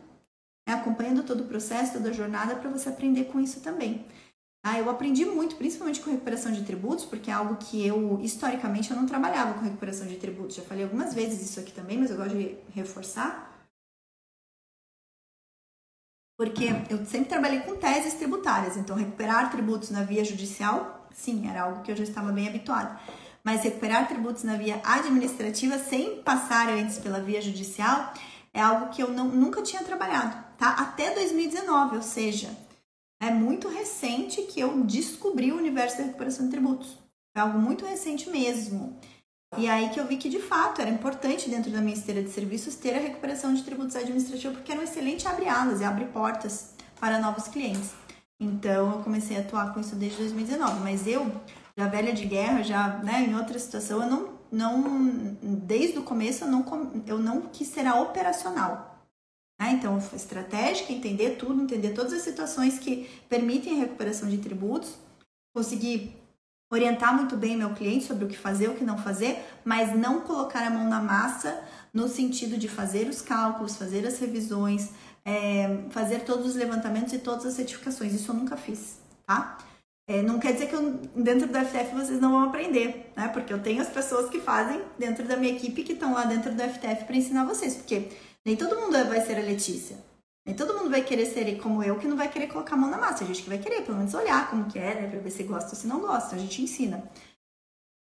Né? 0.68 0.76
Acompanhando 0.76 1.24
todo 1.24 1.42
o 1.42 1.48
processo, 1.48 1.94
toda 1.94 2.10
a 2.10 2.14
jornada, 2.14 2.56
para 2.56 2.70
você 2.70 2.90
aprender 2.90 3.26
com 3.26 3.40
isso 3.40 3.62
também. 3.62 4.06
Ah, 4.64 4.78
eu 4.78 4.92
aprendi 4.92 5.26
muito, 5.26 5.56
principalmente 5.56 6.00
com 6.00 6.12
recuperação 6.12 6.52
de 6.52 6.64
tributos, 6.64 7.04
porque 7.04 7.32
é 7.32 7.34
algo 7.34 7.56
que 7.56 7.84
eu, 7.84 8.20
historicamente, 8.22 8.92
eu 8.92 8.98
não 8.98 9.08
trabalhava 9.08 9.56
com 9.56 9.62
recuperação 9.62 10.06
de 10.06 10.18
tributos. 10.18 10.56
Já 10.56 10.62
falei 10.62 10.84
algumas 10.84 11.16
vezes 11.16 11.42
isso 11.42 11.60
aqui 11.60 11.72
também, 11.72 11.98
mas 11.98 12.12
eu 12.12 12.18
gosto 12.18 12.38
de 12.38 12.56
reforçar 12.76 13.48
porque 16.38 16.66
eu 16.88 17.04
sempre 17.04 17.30
trabalhei 17.30 17.62
com 17.62 17.76
teses 17.76 18.14
tributárias, 18.14 18.78
então 18.78 18.96
recuperar 18.96 19.50
tributos 19.50 19.90
na 19.90 20.04
via 20.04 20.24
judicial, 20.24 20.97
sim, 21.18 21.50
era 21.50 21.64
algo 21.64 21.82
que 21.82 21.92
eu 21.92 21.96
já 21.96 22.04
estava 22.04 22.32
bem 22.32 22.48
habituada. 22.48 23.00
Mas 23.44 23.64
recuperar 23.64 24.08
tributos 24.08 24.44
na 24.44 24.56
via 24.56 24.80
administrativa 24.84 25.80
sem 25.80 26.22
passar 26.22 26.70
antes 26.70 27.00
pela 27.00 27.20
via 27.20 27.42
judicial 27.42 28.14
é 28.54 28.62
algo 28.62 28.90
que 28.90 29.02
eu 29.02 29.12
não, 29.12 29.28
nunca 29.28 29.62
tinha 29.62 29.84
trabalhado, 29.84 30.36
tá? 30.58 30.70
Até 30.70 31.14
2019, 31.14 31.98
ou 31.98 32.02
seja, 32.02 32.50
é 33.22 33.32
muito 33.32 33.68
recente 33.68 34.44
que 34.44 34.60
eu 34.60 34.84
descobri 34.84 35.52
o 35.52 35.58
universo 35.58 35.98
da 35.98 36.04
recuperação 36.04 36.46
de 36.46 36.52
tributos. 36.52 36.98
É 37.36 37.40
algo 37.40 37.60
muito 37.60 37.86
recente 37.86 38.30
mesmo. 38.30 38.98
E 39.58 39.68
aí 39.68 39.90
que 39.90 40.00
eu 40.00 40.06
vi 40.06 40.18
que 40.18 40.30
de 40.30 40.42
fato 40.42 40.82
era 40.82 40.90
importante 40.90 41.50
dentro 41.50 41.72
da 41.72 41.80
minha 41.80 41.96
esteira 41.96 42.22
de 42.22 42.30
serviços 42.30 42.76
ter 42.76 42.96
a 42.96 43.00
recuperação 43.00 43.54
de 43.54 43.64
tributos 43.64 43.96
administrativos, 43.96 44.58
porque 44.58 44.72
era 44.72 44.82
um 44.82 44.84
excelente 44.84 45.28
abre-alas 45.28 45.80
e 45.82 45.84
abre 45.84 46.06
portas 46.06 46.72
para 47.00 47.20
novos 47.20 47.48
clientes. 47.48 47.92
Então 48.40 48.92
eu 48.92 49.04
comecei 49.04 49.38
a 49.38 49.40
atuar 49.40 49.74
com 49.74 49.80
isso 49.80 49.96
desde 49.96 50.18
2019, 50.20 50.82
mas 50.82 51.08
eu, 51.08 51.32
já 51.76 51.88
velha 51.88 52.14
de 52.14 52.26
guerra, 52.26 52.62
já 52.62 52.98
né, 53.00 53.26
em 53.28 53.36
outra 53.36 53.58
situação, 53.58 54.02
eu 54.04 54.10
não, 54.10 54.40
não 54.52 55.34
desde 55.42 55.98
o 55.98 56.04
começo 56.04 56.44
eu 56.44 56.48
não, 56.48 57.04
eu 57.06 57.20
não 57.20 57.42
quis 57.42 57.68
ser 57.68 57.88
a 57.88 58.00
operacional. 58.00 58.98
Né? 59.60 59.72
Então, 59.72 59.98
estratégica, 60.14 60.94
entender 60.94 61.32
tudo, 61.32 61.62
entender 61.62 61.94
todas 61.94 62.14
as 62.14 62.22
situações 62.22 62.78
que 62.78 63.10
permitem 63.28 63.74
a 63.74 63.86
recuperação 63.86 64.30
de 64.30 64.38
tributos, 64.38 64.96
conseguir 65.54 66.16
orientar 66.72 67.16
muito 67.16 67.36
bem 67.36 67.58
meu 67.58 67.74
cliente 67.74 68.06
sobre 68.06 68.26
o 68.26 68.28
que 68.28 68.38
fazer, 68.38 68.70
o 68.70 68.76
que 68.76 68.84
não 68.84 68.98
fazer, 68.98 69.44
mas 69.64 69.98
não 69.98 70.22
colocar 70.22 70.66
a 70.66 70.70
mão 70.70 70.88
na 70.88 71.02
massa 71.02 71.64
no 71.94 72.08
sentido 72.08 72.58
de 72.58 72.68
fazer 72.68 73.08
os 73.08 73.22
cálculos, 73.22 73.78
fazer 73.78 74.06
as 74.06 74.20
revisões, 74.20 74.92
é, 75.28 75.90
fazer 75.90 76.22
todos 76.22 76.46
os 76.46 76.56
levantamentos 76.56 77.12
e 77.12 77.20
todas 77.20 77.46
as 77.46 77.54
certificações. 77.54 78.14
Isso 78.14 78.32
eu 78.32 78.36
nunca 78.36 78.56
fiz, 78.56 78.98
tá? 79.26 79.58
É, 80.10 80.22
não 80.22 80.40
quer 80.40 80.54
dizer 80.54 80.68
que 80.70 80.74
eu, 80.74 80.94
dentro 81.14 81.50
do 81.50 81.60
FTF 81.60 81.94
vocês 81.94 82.22
não 82.22 82.32
vão 82.32 82.44
aprender, 82.46 83.12
né? 83.14 83.28
Porque 83.28 83.52
eu 83.52 83.62
tenho 83.62 83.82
as 83.82 83.90
pessoas 83.90 84.30
que 84.30 84.40
fazem 84.40 84.82
dentro 84.98 85.26
da 85.26 85.36
minha 85.36 85.54
equipe 85.54 85.84
que 85.84 85.92
estão 85.92 86.14
lá 86.14 86.24
dentro 86.24 86.54
do 86.54 86.64
FTF 86.64 87.04
para 87.04 87.18
ensinar 87.18 87.44
vocês, 87.44 87.76
porque 87.76 88.08
nem 88.46 88.56
todo 88.56 88.80
mundo 88.80 88.94
vai 89.06 89.20
ser 89.20 89.38
a 89.38 89.42
Letícia. 89.42 89.98
Nem 90.46 90.56
todo 90.56 90.78
mundo 90.78 90.90
vai 90.90 91.02
querer 91.04 91.26
ser 91.26 91.58
como 91.58 91.84
eu, 91.84 91.98
que 92.00 92.08
não 92.08 92.16
vai 92.16 92.30
querer 92.30 92.48
colocar 92.48 92.76
a 92.76 92.78
mão 92.78 92.90
na 92.90 92.98
massa. 92.98 93.26
A 93.26 93.28
gente 93.28 93.44
que 93.44 93.50
vai 93.50 93.58
querer, 93.58 93.82
pelo 93.82 93.98
menos, 93.98 94.14
olhar 94.14 94.50
como 94.50 94.64
que 94.72 94.80
é, 94.80 94.96
né? 94.96 95.10
Pra 95.10 95.20
ver 95.20 95.30
se 95.30 95.44
gosta 95.44 95.72
ou 95.72 95.76
se 95.76 95.86
não 95.88 96.00
gosta. 96.00 96.38
A 96.38 96.40
gente 96.40 96.62
ensina. 96.62 97.04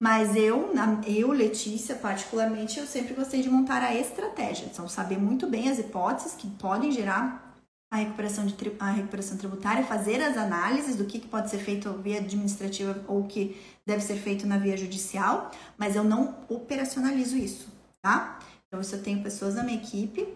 Mas 0.02 0.36
eu, 0.36 0.74
eu, 1.06 1.32
Letícia, 1.32 1.94
particularmente, 1.94 2.80
eu 2.80 2.88
sempre 2.88 3.14
gostei 3.14 3.44
de 3.44 3.50
montar 3.52 3.84
a 3.84 3.94
estratégia. 3.94 4.66
Então, 4.66 4.88
saber 4.90 5.20
muito 5.20 5.46
bem 5.46 5.70
as 5.70 5.78
hipóteses 5.78 6.34
que 6.34 6.48
podem 6.50 6.92
gerar 6.92 7.56
a 7.94 7.98
recuperação, 7.98 8.48
de, 8.48 8.56
a 8.80 8.90
recuperação 8.90 9.38
tributária, 9.38 9.86
fazer 9.86 10.20
as 10.20 10.36
análises 10.38 10.96
do 10.96 11.06
que, 11.06 11.20
que 11.20 11.28
pode 11.28 11.52
ser 11.52 11.60
feito 11.60 11.94
via 12.02 12.18
administrativa 12.18 13.00
ou 13.08 13.26
que 13.26 13.62
deve 13.86 14.02
ser 14.02 14.16
feito 14.16 14.48
na 14.48 14.58
via 14.58 14.76
judicial, 14.76 15.52
mas 15.78 15.96
eu 15.96 16.04
não 16.04 16.36
operacionalizo 16.50 17.38
isso, 17.38 17.68
tá? 18.02 18.40
Então, 18.66 18.82
eu 18.82 19.04
tenho 19.04 19.22
pessoas 19.22 19.54
na 19.54 19.64
minha 19.64 19.78
equipe, 19.78 20.28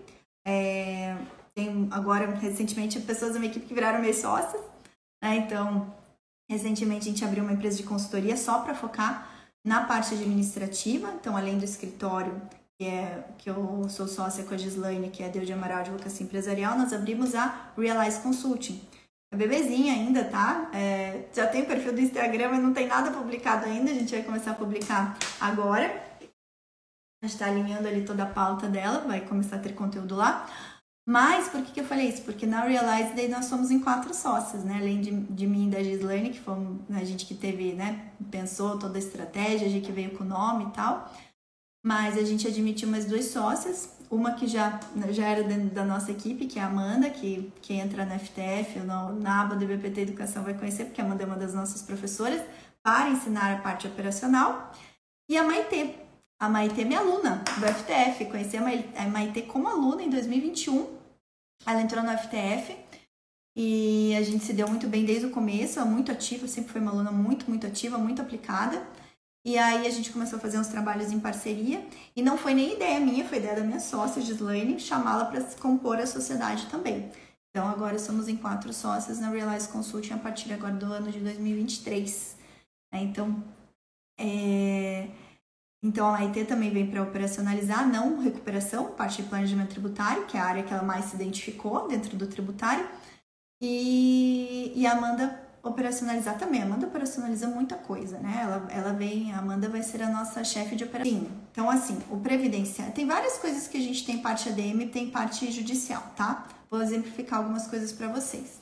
é, 0.45 1.17
tenho 1.55 1.87
agora, 1.89 2.27
recentemente, 2.35 2.99
pessoas 2.99 3.33
da 3.33 3.39
minha 3.39 3.49
equipe 3.49 3.65
que 3.65 3.73
viraram 3.73 3.99
meus 3.99 4.17
sócios, 4.17 4.61
né? 5.23 5.37
Então, 5.37 5.91
recentemente 6.47 7.07
a 7.07 7.11
gente 7.11 7.25
abriu 7.25 7.43
uma 7.43 7.53
empresa 7.53 7.77
de 7.77 7.83
consultoria 7.83 8.37
só 8.37 8.59
para 8.59 8.75
focar 8.75 9.33
na 9.65 9.83
parte 9.83 10.13
administrativa, 10.13 11.11
então, 11.19 11.35
além 11.35 11.57
do 11.57 11.65
escritório 11.65 12.39
que 12.77 12.85
é 12.85 13.23
que 13.37 13.49
eu 13.49 13.87
sou 13.89 14.07
sócia 14.07 14.43
com 14.43 14.53
a 14.53 14.57
Gislaine, 14.57 15.09
que 15.09 15.23
é 15.23 15.27
a 15.27 15.29
de 15.29 15.53
Amaral 15.53 15.79
Advocacia 15.79 16.25
Empresarial, 16.25 16.77
nós 16.77 16.91
abrimos 16.91 17.33
a 17.33 17.71
Realize 17.77 18.19
Consulting. 18.19 18.81
É 19.31 19.37
bebezinha 19.37 19.93
ainda, 19.93 20.25
tá? 20.25 20.69
É, 20.73 21.27
já 21.33 21.47
tem 21.47 21.63
o 21.63 21.65
perfil 21.65 21.93
do 21.93 22.01
Instagram, 22.01 22.49
mas 22.49 22.61
não 22.61 22.73
tem 22.73 22.87
nada 22.87 23.11
publicado 23.11 23.65
ainda. 23.65 23.91
A 23.91 23.93
gente 23.93 24.13
vai 24.13 24.23
começar 24.23 24.51
a 24.51 24.55
publicar 24.55 25.17
agora. 25.39 25.85
A 27.23 27.27
gente 27.27 27.33
está 27.33 27.47
alinhando 27.47 27.87
ali 27.87 28.03
toda 28.03 28.23
a 28.23 28.29
pauta 28.29 28.67
dela, 28.67 28.99
vai 28.99 29.21
começar 29.21 29.55
a 29.55 29.59
ter 29.59 29.73
conteúdo 29.73 30.15
lá. 30.15 30.47
Mas 31.07 31.49
por 31.49 31.61
que, 31.61 31.71
que 31.71 31.79
eu 31.79 31.85
falei 31.85 32.09
isso? 32.09 32.23
Porque 32.23 32.47
na 32.47 32.61
Realize 32.61 33.13
daí 33.15 33.27
nós 33.27 33.45
somos 33.45 33.69
em 33.69 33.79
quatro 33.79 34.13
sócios, 34.13 34.63
né? 34.63 34.77
Além 34.79 35.01
de, 35.01 35.11
de 35.11 35.45
mim 35.45 35.67
e 35.67 35.71
da 35.71 35.83
Gislaine, 35.83 36.31
que 36.31 36.39
fomos 36.39 36.79
a 36.89 37.03
gente 37.03 37.25
que 37.25 37.35
teve, 37.35 37.73
né? 37.73 38.09
Pensou 38.31 38.79
toda 38.79 38.97
a 38.97 38.99
estratégia, 38.99 39.67
a 39.67 39.69
gente 39.69 39.85
que 39.85 39.91
veio 39.91 40.17
com 40.17 40.23
o 40.23 40.27
nome 40.27 40.65
e 40.65 40.71
tal 40.71 41.11
mas 41.85 42.17
a 42.17 42.23
gente 42.23 42.47
admitiu 42.47 42.89
mais 42.89 43.05
duas 43.05 43.25
sócias, 43.25 43.91
uma 44.09 44.31
que 44.31 44.47
já, 44.47 44.79
já 45.11 45.27
era 45.27 45.43
da 45.43 45.85
nossa 45.85 46.11
equipe, 46.11 46.47
que 46.47 46.57
é 46.57 46.63
a 46.63 46.65
Amanda, 46.65 47.11
que, 47.11 47.53
que 47.61 47.73
entra 47.73 48.03
na 48.03 48.17
FTF 48.17 48.79
ou 48.79 48.85
na, 48.85 49.11
na 49.11 49.41
aba 49.41 49.55
do 49.55 49.67
BPT 49.67 50.01
Educação 50.01 50.43
vai 50.43 50.55
conhecer, 50.55 50.85
porque 50.85 50.99
a 50.99 51.03
Amanda 51.05 51.21
é 51.21 51.27
uma 51.27 51.35
das 51.35 51.53
nossas 51.53 51.83
professoras, 51.83 52.41
para 52.81 53.09
ensinar 53.09 53.53
a 53.53 53.59
parte 53.59 53.85
operacional. 53.85 54.71
E 55.29 55.37
a 55.37 55.43
Maitê. 55.43 55.93
A 56.39 56.49
Maitê 56.49 56.81
é 56.81 56.85
minha 56.85 56.99
aluna 56.99 57.43
do 57.59 57.67
FTF. 57.67 58.25
Conheci 58.31 58.57
a 58.57 59.07
Maitê 59.07 59.43
como 59.43 59.67
aluna 59.67 60.01
em 60.01 60.09
2021. 60.09 60.87
Ela 61.65 61.81
entrou 61.81 62.03
no 62.03 62.17
FTF 62.17 62.75
e 63.55 64.15
a 64.15 64.21
gente 64.21 64.43
se 64.43 64.53
deu 64.53 64.67
muito 64.67 64.87
bem 64.87 65.05
desde 65.05 65.27
o 65.27 65.31
começo, 65.31 65.79
ela 65.79 65.87
é 65.87 65.91
muito 65.91 66.11
ativa, 66.11 66.47
sempre 66.47 66.71
foi 66.71 66.81
uma 66.81 66.91
aluna 66.91 67.11
muito, 67.11 67.47
muito 67.47 67.65
ativa, 67.65 67.97
muito 67.97 68.21
aplicada. 68.21 68.85
E 69.45 69.57
aí 69.59 69.85
a 69.85 69.89
gente 69.91 70.11
começou 70.11 70.37
a 70.37 70.41
fazer 70.41 70.57
uns 70.57 70.67
trabalhos 70.67 71.11
em 71.11 71.19
parceria. 71.19 71.87
E 72.15 72.21
não 72.21 72.37
foi 72.37 72.55
nem 72.55 72.73
ideia 72.73 72.99
minha, 72.99 73.23
foi 73.23 73.37
ideia 73.37 73.55
da 73.55 73.61
minha 73.61 73.79
sócia, 73.79 74.21
Gislaine, 74.21 74.79
chamá-la 74.79 75.25
para 75.25 75.41
compor 75.59 75.97
a 75.97 76.07
sociedade 76.07 76.65
também. 76.65 77.11
Então 77.51 77.69
agora 77.69 77.97
somos 77.99 78.27
em 78.27 78.35
quatro 78.35 78.73
sócias 78.73 79.19
na 79.19 79.29
Realize 79.29 79.69
Consulting 79.69 80.13
a 80.13 80.17
partir 80.17 80.51
agora 80.51 80.73
do 80.73 80.91
ano 80.91 81.11
de 81.11 81.19
2023. 81.19 82.35
É, 82.91 82.99
então, 82.99 83.43
é... 84.19 85.07
então 85.85 86.11
a 86.11 86.17
IT 86.17 86.45
também 86.45 86.71
vem 86.71 86.87
para 86.87 87.03
operacionalizar, 87.03 87.87
não 87.87 88.19
recuperação, 88.19 88.85
parte 88.85 89.21
de 89.21 89.29
planejamento 89.29 89.69
tributário, 89.69 90.25
que 90.25 90.35
é 90.35 90.39
a 90.39 90.45
área 90.45 90.63
que 90.63 90.73
ela 90.73 90.81
mais 90.81 91.05
se 91.05 91.15
identificou 91.15 91.87
dentro 91.87 92.17
do 92.17 92.25
tributário. 92.25 92.89
E, 93.61 94.71
e 94.75 94.87
a 94.87 94.93
Amanda 94.93 95.39
operacionalizar 95.61 96.39
também. 96.39 96.63
A 96.63 96.65
Amanda 96.65 96.87
operacionaliza 96.87 97.47
muita 97.47 97.75
coisa, 97.75 98.17
né? 98.17 98.39
Ela, 98.41 98.67
ela 98.71 98.93
vem, 98.93 99.31
a 99.31 99.37
Amanda 99.37 99.69
vai 99.69 99.83
ser 99.83 100.01
a 100.01 100.09
nossa 100.09 100.43
chefe 100.43 100.75
de 100.75 100.83
operação. 100.83 101.27
Então, 101.51 101.69
assim, 101.69 101.99
o 102.09 102.17
previdenciário. 102.17 102.91
Tem 102.91 103.05
várias 103.05 103.37
coisas 103.37 103.67
que 103.67 103.77
a 103.77 103.81
gente 103.81 104.03
tem 104.07 104.17
parte 104.17 104.49
ADM 104.49 104.87
tem 104.91 105.11
parte 105.11 105.51
judicial, 105.51 106.01
tá? 106.15 106.47
Vou 106.67 106.81
exemplificar 106.81 107.37
algumas 107.37 107.67
coisas 107.67 107.91
para 107.91 108.07
vocês. 108.07 108.59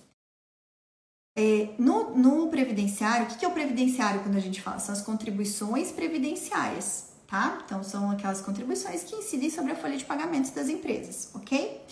É, 1.37 1.69
no, 1.79 2.15
no 2.17 2.49
previdenciário, 2.49 3.27
o 3.27 3.29
que, 3.29 3.37
que 3.37 3.45
é 3.45 3.47
o 3.47 3.53
previdenciário 3.53 4.21
quando 4.21 4.35
a 4.35 4.41
gente 4.41 4.61
fala? 4.61 4.79
São 4.79 4.93
as 4.93 5.01
contribuições 5.01 5.89
previdenciárias, 5.89 7.12
tá? 7.33 7.63
Então, 7.65 7.83
são 7.83 8.11
aquelas 8.11 8.41
contribuições 8.41 9.03
que 9.03 9.15
incidem 9.15 9.49
sobre 9.49 9.71
a 9.71 9.75
folha 9.75 9.97
de 9.97 10.05
pagamentos 10.05 10.51
das 10.51 10.69
empresas, 10.69 11.31
ok? 11.33 11.83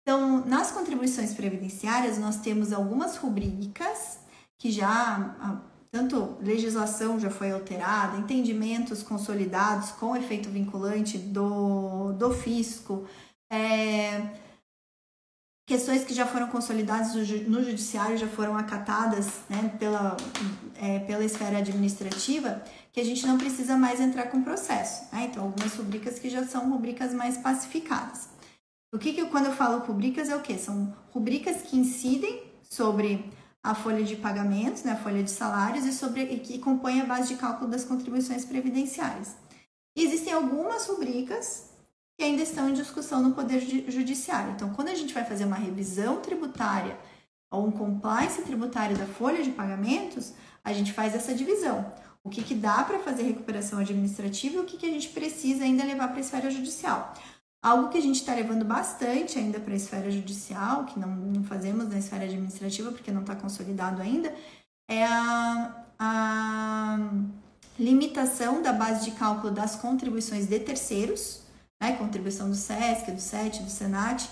Então, 0.00 0.46
nas 0.46 0.70
contribuições 0.70 1.34
previdenciárias, 1.34 2.18
nós 2.18 2.36
temos 2.36 2.72
algumas 2.72 3.16
rubricas 3.16 4.20
que 4.56 4.70
já 4.70 5.58
tanto 5.90 6.36
legislação 6.40 7.18
já 7.18 7.30
foi 7.30 7.50
alterada, 7.50 8.16
entendimentos 8.16 9.02
consolidados 9.02 9.90
com 9.90 10.16
efeito 10.16 10.48
vinculante 10.48 11.18
do, 11.18 12.12
do 12.12 12.30
fisco, 12.30 13.08
é, 13.52 14.20
questões 15.70 16.02
que 16.02 16.12
já 16.12 16.26
foram 16.26 16.48
consolidadas 16.48 17.14
no 17.14 17.62
judiciário, 17.62 18.18
já 18.18 18.26
foram 18.26 18.56
acatadas 18.56 19.28
né, 19.48 19.72
pela, 19.78 20.16
é, 20.74 20.98
pela 20.98 21.24
esfera 21.24 21.58
administrativa, 21.58 22.60
que 22.92 22.98
a 22.98 23.04
gente 23.04 23.24
não 23.24 23.38
precisa 23.38 23.76
mais 23.76 24.00
entrar 24.00 24.24
com 24.32 24.42
processo. 24.42 25.04
Né? 25.12 25.28
Então, 25.30 25.44
algumas 25.44 25.72
rubricas 25.76 26.18
que 26.18 26.28
já 26.28 26.44
são 26.44 26.68
rubricas 26.68 27.14
mais 27.14 27.38
pacificadas. 27.38 28.30
O 28.92 28.98
que, 28.98 29.12
que 29.12 29.24
quando 29.26 29.46
eu 29.46 29.52
falo 29.52 29.78
rubricas 29.86 30.28
é 30.28 30.34
o 30.34 30.40
que? 30.40 30.58
São 30.58 30.92
rubricas 31.12 31.62
que 31.62 31.78
incidem 31.78 32.42
sobre 32.68 33.32
a 33.62 33.72
folha 33.72 34.02
de 34.02 34.16
pagamentos, 34.16 34.82
né, 34.82 34.90
a 34.90 34.96
folha 34.96 35.22
de 35.22 35.30
salários 35.30 35.86
e 35.86 35.92
sobre 35.92 36.22
e 36.22 36.40
que 36.40 36.58
compõe 36.58 37.00
a 37.00 37.04
base 37.04 37.28
de 37.28 37.36
cálculo 37.36 37.70
das 37.70 37.84
contribuições 37.84 38.44
previdenciárias. 38.44 39.36
Existem 39.96 40.32
algumas 40.32 40.88
rubricas 40.88 41.69
que 42.20 42.24
ainda 42.24 42.42
estão 42.42 42.68
em 42.68 42.74
discussão 42.74 43.22
no 43.22 43.32
Poder 43.32 43.60
Judiciário. 43.90 44.52
Então, 44.52 44.74
quando 44.74 44.88
a 44.88 44.94
gente 44.94 45.14
vai 45.14 45.24
fazer 45.24 45.46
uma 45.46 45.56
revisão 45.56 46.20
tributária 46.20 46.98
ou 47.50 47.66
um 47.66 47.70
compliance 47.70 48.42
tributário 48.42 48.94
da 48.94 49.06
folha 49.06 49.42
de 49.42 49.50
pagamentos, 49.52 50.34
a 50.62 50.70
gente 50.70 50.92
faz 50.92 51.14
essa 51.14 51.32
divisão. 51.32 51.90
O 52.22 52.28
que, 52.28 52.42
que 52.42 52.54
dá 52.54 52.84
para 52.84 52.98
fazer 52.98 53.22
recuperação 53.22 53.78
administrativa 53.78 54.56
e 54.56 54.58
o 54.58 54.64
que, 54.64 54.76
que 54.76 54.84
a 54.84 54.90
gente 54.90 55.08
precisa 55.08 55.64
ainda 55.64 55.82
levar 55.82 56.08
para 56.08 56.18
a 56.18 56.20
esfera 56.20 56.50
judicial. 56.50 57.14
Algo 57.62 57.88
que 57.88 57.96
a 57.96 58.02
gente 58.02 58.16
está 58.16 58.34
levando 58.34 58.66
bastante 58.66 59.38
ainda 59.38 59.58
para 59.58 59.72
a 59.72 59.76
esfera 59.76 60.10
judicial, 60.10 60.84
que 60.84 61.00
não, 61.00 61.08
não, 61.08 61.42
fazemos 61.44 61.88
na 61.88 61.98
esfera 61.98 62.24
administrativa 62.24 62.92
porque 62.92 63.10
não 63.10 63.22
está 63.22 63.34
consolidado 63.34 64.02
ainda, 64.02 64.34
é 64.90 65.06
a, 65.06 65.86
a, 65.98 66.98
limitação 67.78 68.60
da 68.60 68.74
base 68.74 69.06
de 69.06 69.12
cálculo 69.12 69.50
das 69.50 69.74
contribuições 69.74 70.44
de 70.44 70.60
terceiros, 70.60 71.39
né, 71.80 71.96
contribuição 71.96 72.50
do 72.50 72.56
SESC, 72.56 73.10
do 73.10 73.20
SET, 73.20 73.62
do 73.62 73.70
SENAT, 73.70 74.30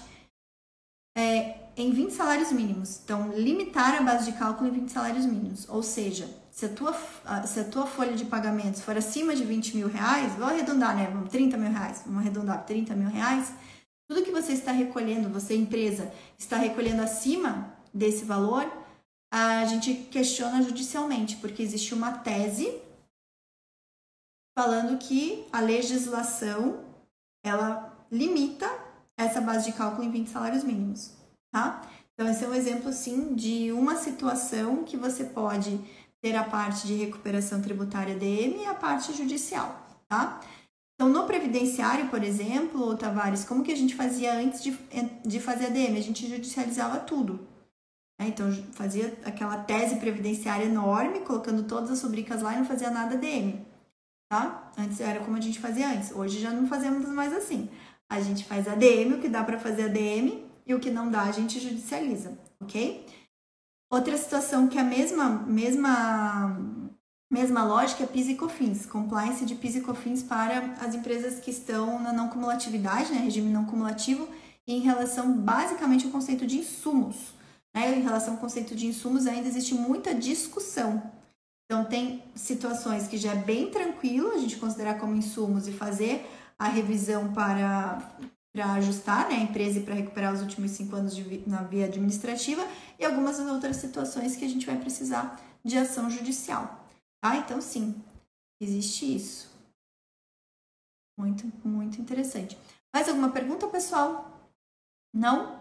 é, 1.16 1.68
em 1.76 1.90
20 1.92 2.12
salários 2.12 2.52
mínimos. 2.52 3.00
Então, 3.02 3.32
limitar 3.32 3.94
a 3.94 4.02
base 4.02 4.30
de 4.30 4.38
cálculo 4.38 4.68
em 4.68 4.80
20 4.80 4.88
salários 4.90 5.24
mínimos, 5.24 5.68
ou 5.68 5.82
seja, 5.82 6.28
se 6.50 6.66
a 6.66 6.68
tua, 6.68 6.92
se 7.46 7.60
a 7.60 7.64
tua 7.64 7.86
folha 7.86 8.14
de 8.14 8.24
pagamentos 8.24 8.80
for 8.80 8.96
acima 8.96 9.34
de 9.34 9.44
20 9.44 9.76
mil 9.76 9.88
reais, 9.88 10.32
vou 10.34 10.46
arredondar, 10.46 10.96
né? 10.96 11.08
Vamos 11.10 11.30
30 11.30 11.56
mil 11.56 11.70
reais, 11.70 12.02
vamos 12.04 12.20
arredondar 12.20 12.66
30 12.66 12.94
mil 12.96 13.08
reais. 13.08 13.52
Tudo 14.08 14.24
que 14.24 14.30
você 14.30 14.52
está 14.52 14.72
recolhendo, 14.72 15.28
você 15.28 15.54
empresa, 15.54 16.12
está 16.36 16.56
recolhendo 16.56 17.02
acima 17.02 17.72
desse 17.94 18.24
valor, 18.24 18.66
a 19.32 19.64
gente 19.66 19.94
questiona 20.10 20.62
judicialmente, 20.62 21.36
porque 21.36 21.62
existe 21.62 21.94
uma 21.94 22.12
tese 22.12 22.80
falando 24.58 24.98
que 24.98 25.46
a 25.52 25.60
legislação 25.60 26.87
ela 27.44 28.06
limita 28.10 28.68
essa 29.16 29.40
base 29.40 29.70
de 29.70 29.76
cálculo 29.76 30.04
em 30.04 30.10
20 30.10 30.28
salários 30.28 30.64
mínimos, 30.64 31.12
tá? 31.52 31.82
Então 32.14 32.28
esse 32.28 32.44
é 32.44 32.48
um 32.48 32.54
exemplo 32.54 32.92
sim 32.92 33.34
de 33.34 33.72
uma 33.72 33.96
situação 33.96 34.84
que 34.84 34.96
você 34.96 35.24
pode 35.24 35.80
ter 36.20 36.34
a 36.34 36.44
parte 36.44 36.86
de 36.86 36.94
recuperação 36.94 37.62
tributária 37.62 38.16
DM 38.16 38.62
e 38.62 38.66
a 38.66 38.74
parte 38.74 39.12
judicial, 39.12 39.86
tá? 40.08 40.40
Então, 41.00 41.08
no 41.08 41.28
previdenciário, 41.28 42.08
por 42.08 42.24
exemplo, 42.24 42.96
Tavares, 42.96 43.44
como 43.44 43.62
que 43.62 43.70
a 43.70 43.76
gente 43.76 43.94
fazia 43.94 44.34
antes 44.34 44.60
de, 44.60 44.76
de 45.24 45.38
fazer 45.38 45.66
a 45.66 45.70
DM? 45.70 45.96
A 45.96 46.02
gente 46.02 46.28
judicializava 46.28 46.98
tudo. 46.98 47.46
Né? 48.20 48.26
Então, 48.26 48.52
fazia 48.72 49.16
aquela 49.24 49.58
tese 49.58 50.00
previdenciária 50.00 50.64
enorme, 50.64 51.20
colocando 51.20 51.62
todas 51.68 51.92
as 51.92 52.02
rubricas 52.02 52.42
lá 52.42 52.52
e 52.52 52.58
não 52.58 52.64
fazia 52.64 52.90
nada 52.90 53.16
DM. 53.16 53.64
Tá? 54.28 54.67
Antes 54.78 55.00
era 55.00 55.18
como 55.18 55.36
a 55.36 55.40
gente 55.40 55.58
fazia 55.58 55.90
antes. 55.90 56.12
Hoje 56.12 56.38
já 56.38 56.52
não 56.52 56.68
fazemos 56.68 57.08
mais 57.08 57.34
assim. 57.34 57.68
A 58.08 58.20
gente 58.20 58.44
faz 58.44 58.68
ADM, 58.68 59.14
o 59.14 59.20
que 59.20 59.28
dá 59.28 59.42
para 59.42 59.58
fazer 59.58 59.86
ADM, 59.86 60.44
e 60.64 60.72
o 60.72 60.78
que 60.78 60.88
não 60.88 61.10
dá 61.10 61.22
a 61.22 61.32
gente 61.32 61.58
judicializa, 61.58 62.38
ok? 62.60 63.04
Outra 63.90 64.16
situação 64.16 64.68
que 64.68 64.78
é 64.78 64.80
a 64.80 64.84
mesma, 64.84 65.30
mesma, 65.30 66.56
mesma 67.28 67.64
lógica 67.64 68.04
é 68.04 68.06
PIS 68.06 68.28
e 68.28 68.34
COFINS, 68.36 68.86
compliance 68.86 69.44
de 69.44 69.56
PIS 69.56 69.76
e 69.76 69.80
COFINS 69.80 70.22
para 70.22 70.74
as 70.80 70.94
empresas 70.94 71.40
que 71.40 71.50
estão 71.50 71.98
na 71.98 72.12
não 72.12 72.28
cumulatividade, 72.28 73.10
né, 73.10 73.18
regime 73.18 73.50
não 73.50 73.64
cumulativo, 73.64 74.28
em 74.66 74.80
relação 74.80 75.32
basicamente 75.32 76.04
ao 76.04 76.12
conceito 76.12 76.46
de 76.46 76.58
insumos. 76.58 77.32
Né? 77.74 77.98
Em 77.98 78.02
relação 78.02 78.34
ao 78.34 78.40
conceito 78.40 78.76
de 78.76 78.86
insumos 78.86 79.26
ainda 79.26 79.48
existe 79.48 79.74
muita 79.74 80.14
discussão. 80.14 81.17
Então 81.70 81.84
tem 81.84 82.24
situações 82.34 83.06
que 83.06 83.18
já 83.18 83.32
é 83.32 83.36
bem 83.36 83.70
tranquilo 83.70 84.32
a 84.32 84.38
gente 84.38 84.56
considerar 84.56 84.98
como 84.98 85.14
insumos 85.14 85.68
e 85.68 85.72
fazer 85.72 86.26
a 86.58 86.66
revisão 86.66 87.32
para 87.34 87.98
para 88.50 88.72
ajustar 88.72 89.28
né, 89.28 89.36
a 89.36 89.40
empresa 89.40 89.78
e 89.78 89.82
para 89.84 89.94
recuperar 89.94 90.32
os 90.32 90.40
últimos 90.40 90.72
cinco 90.72 90.96
anos 90.96 91.14
de, 91.14 91.48
na 91.48 91.62
via 91.62 91.84
administrativa 91.84 92.66
e 92.98 93.04
algumas 93.04 93.38
outras 93.38 93.76
situações 93.76 94.34
que 94.34 94.44
a 94.44 94.48
gente 94.48 94.66
vai 94.66 94.76
precisar 94.80 95.40
de 95.62 95.76
ação 95.76 96.10
judicial. 96.10 96.84
Tá? 97.22 97.36
Então, 97.36 97.60
sim, 97.60 98.02
existe 98.60 99.14
isso. 99.14 99.48
Muito, 101.16 101.46
muito 101.62 102.00
interessante. 102.00 102.58
Mais 102.92 103.08
alguma 103.08 103.30
pergunta, 103.30 103.68
pessoal? 103.68 104.40
Não? 105.14 105.60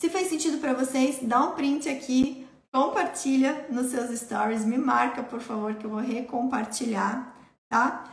Se 0.00 0.08
fez 0.08 0.28
sentido 0.28 0.58
para 0.58 0.74
vocês, 0.74 1.18
dá 1.22 1.42
um 1.42 1.54
print 1.54 1.88
aqui, 1.88 2.46
compartilha 2.72 3.66
nos 3.68 3.88
seus 3.88 4.18
stories, 4.18 4.64
me 4.64 4.78
marca, 4.78 5.22
por 5.22 5.40
favor, 5.40 5.74
que 5.74 5.84
eu 5.84 5.90
vou 5.90 6.00
recompartilhar, 6.00 7.36
tá? 7.68 8.04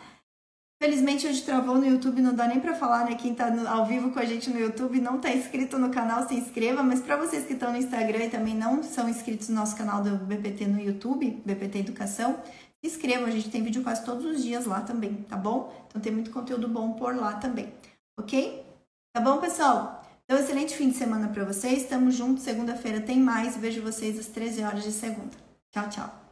Felizmente 0.82 1.28
hoje 1.28 1.41
travou 1.41 1.76
no 1.76 1.86
YouTube, 1.86 2.22
não 2.22 2.34
dá 2.34 2.47
nem 2.47 2.60
para 2.60 2.74
falar, 2.74 3.05
né? 3.05 3.16
Quem 3.16 3.36
tá 3.36 3.51
ao 3.70 3.86
vivo 3.86 4.12
com 4.12 4.20
a 4.20 4.26
gente 4.26 4.49
no 4.49 4.57
YouTube 4.57 5.01
não 5.01 5.20
tá 5.20 5.30
inscrito 5.30 5.78
no 5.78 5.89
canal, 5.89 6.26
se 6.26 6.36
inscreva. 6.36 6.82
Mas 6.82 7.01
para 7.01 7.18
vocês 7.18 7.45
que 7.45 7.51
estão 7.51 7.72
no 7.72 7.78
Instagram 7.78 8.26
e 8.26 8.30
também 8.30 8.55
não 8.55 8.82
são 8.82 9.10
inscritos 9.10 9.49
no 9.49 9.55
nosso 9.55 9.76
canal 9.76 10.01
do 10.01 10.16
BPT 10.16 10.68
no 10.68 10.80
YouTube, 10.80 11.41
BPT 11.45 11.80
Educação, 11.80 12.41
se 12.82 12.89
inscrevam. 12.89 13.28
A 13.28 13.32
gente 13.32 13.49
tem 13.49 13.62
vídeo 13.62 13.84
quase 13.84 14.05
todos 14.05 14.24
os 14.24 14.41
dias 14.41 14.66
lá 14.66 14.80
também, 14.80 15.16
tá 15.28 15.36
bom? 15.36 15.74
Então 15.88 16.01
tem 16.01 16.14
muito 16.14 16.32
conteúdo 16.32 16.70
bom 16.70 16.93
por 16.93 17.14
lá 17.14 17.34
também, 17.34 17.74
ok? 18.18 18.66
Tá 19.14 19.20
bom, 19.20 19.38
pessoal? 19.38 19.99
Então, 20.30 20.39
excelente 20.39 20.75
fim 20.75 20.91
de 20.91 20.95
semana 20.95 21.27
para 21.30 21.43
vocês. 21.43 21.82
Estamos 21.82 22.13
juntos. 22.13 22.43
Segunda-feira 22.43 23.01
tem 23.01 23.19
mais. 23.19 23.57
Vejo 23.57 23.82
vocês 23.82 24.19
às 24.19 24.27
13 24.27 24.61
horas 24.61 24.84
de 24.84 24.91
segunda. 24.91 25.36
Tchau, 25.71 25.89
tchau. 25.89 26.19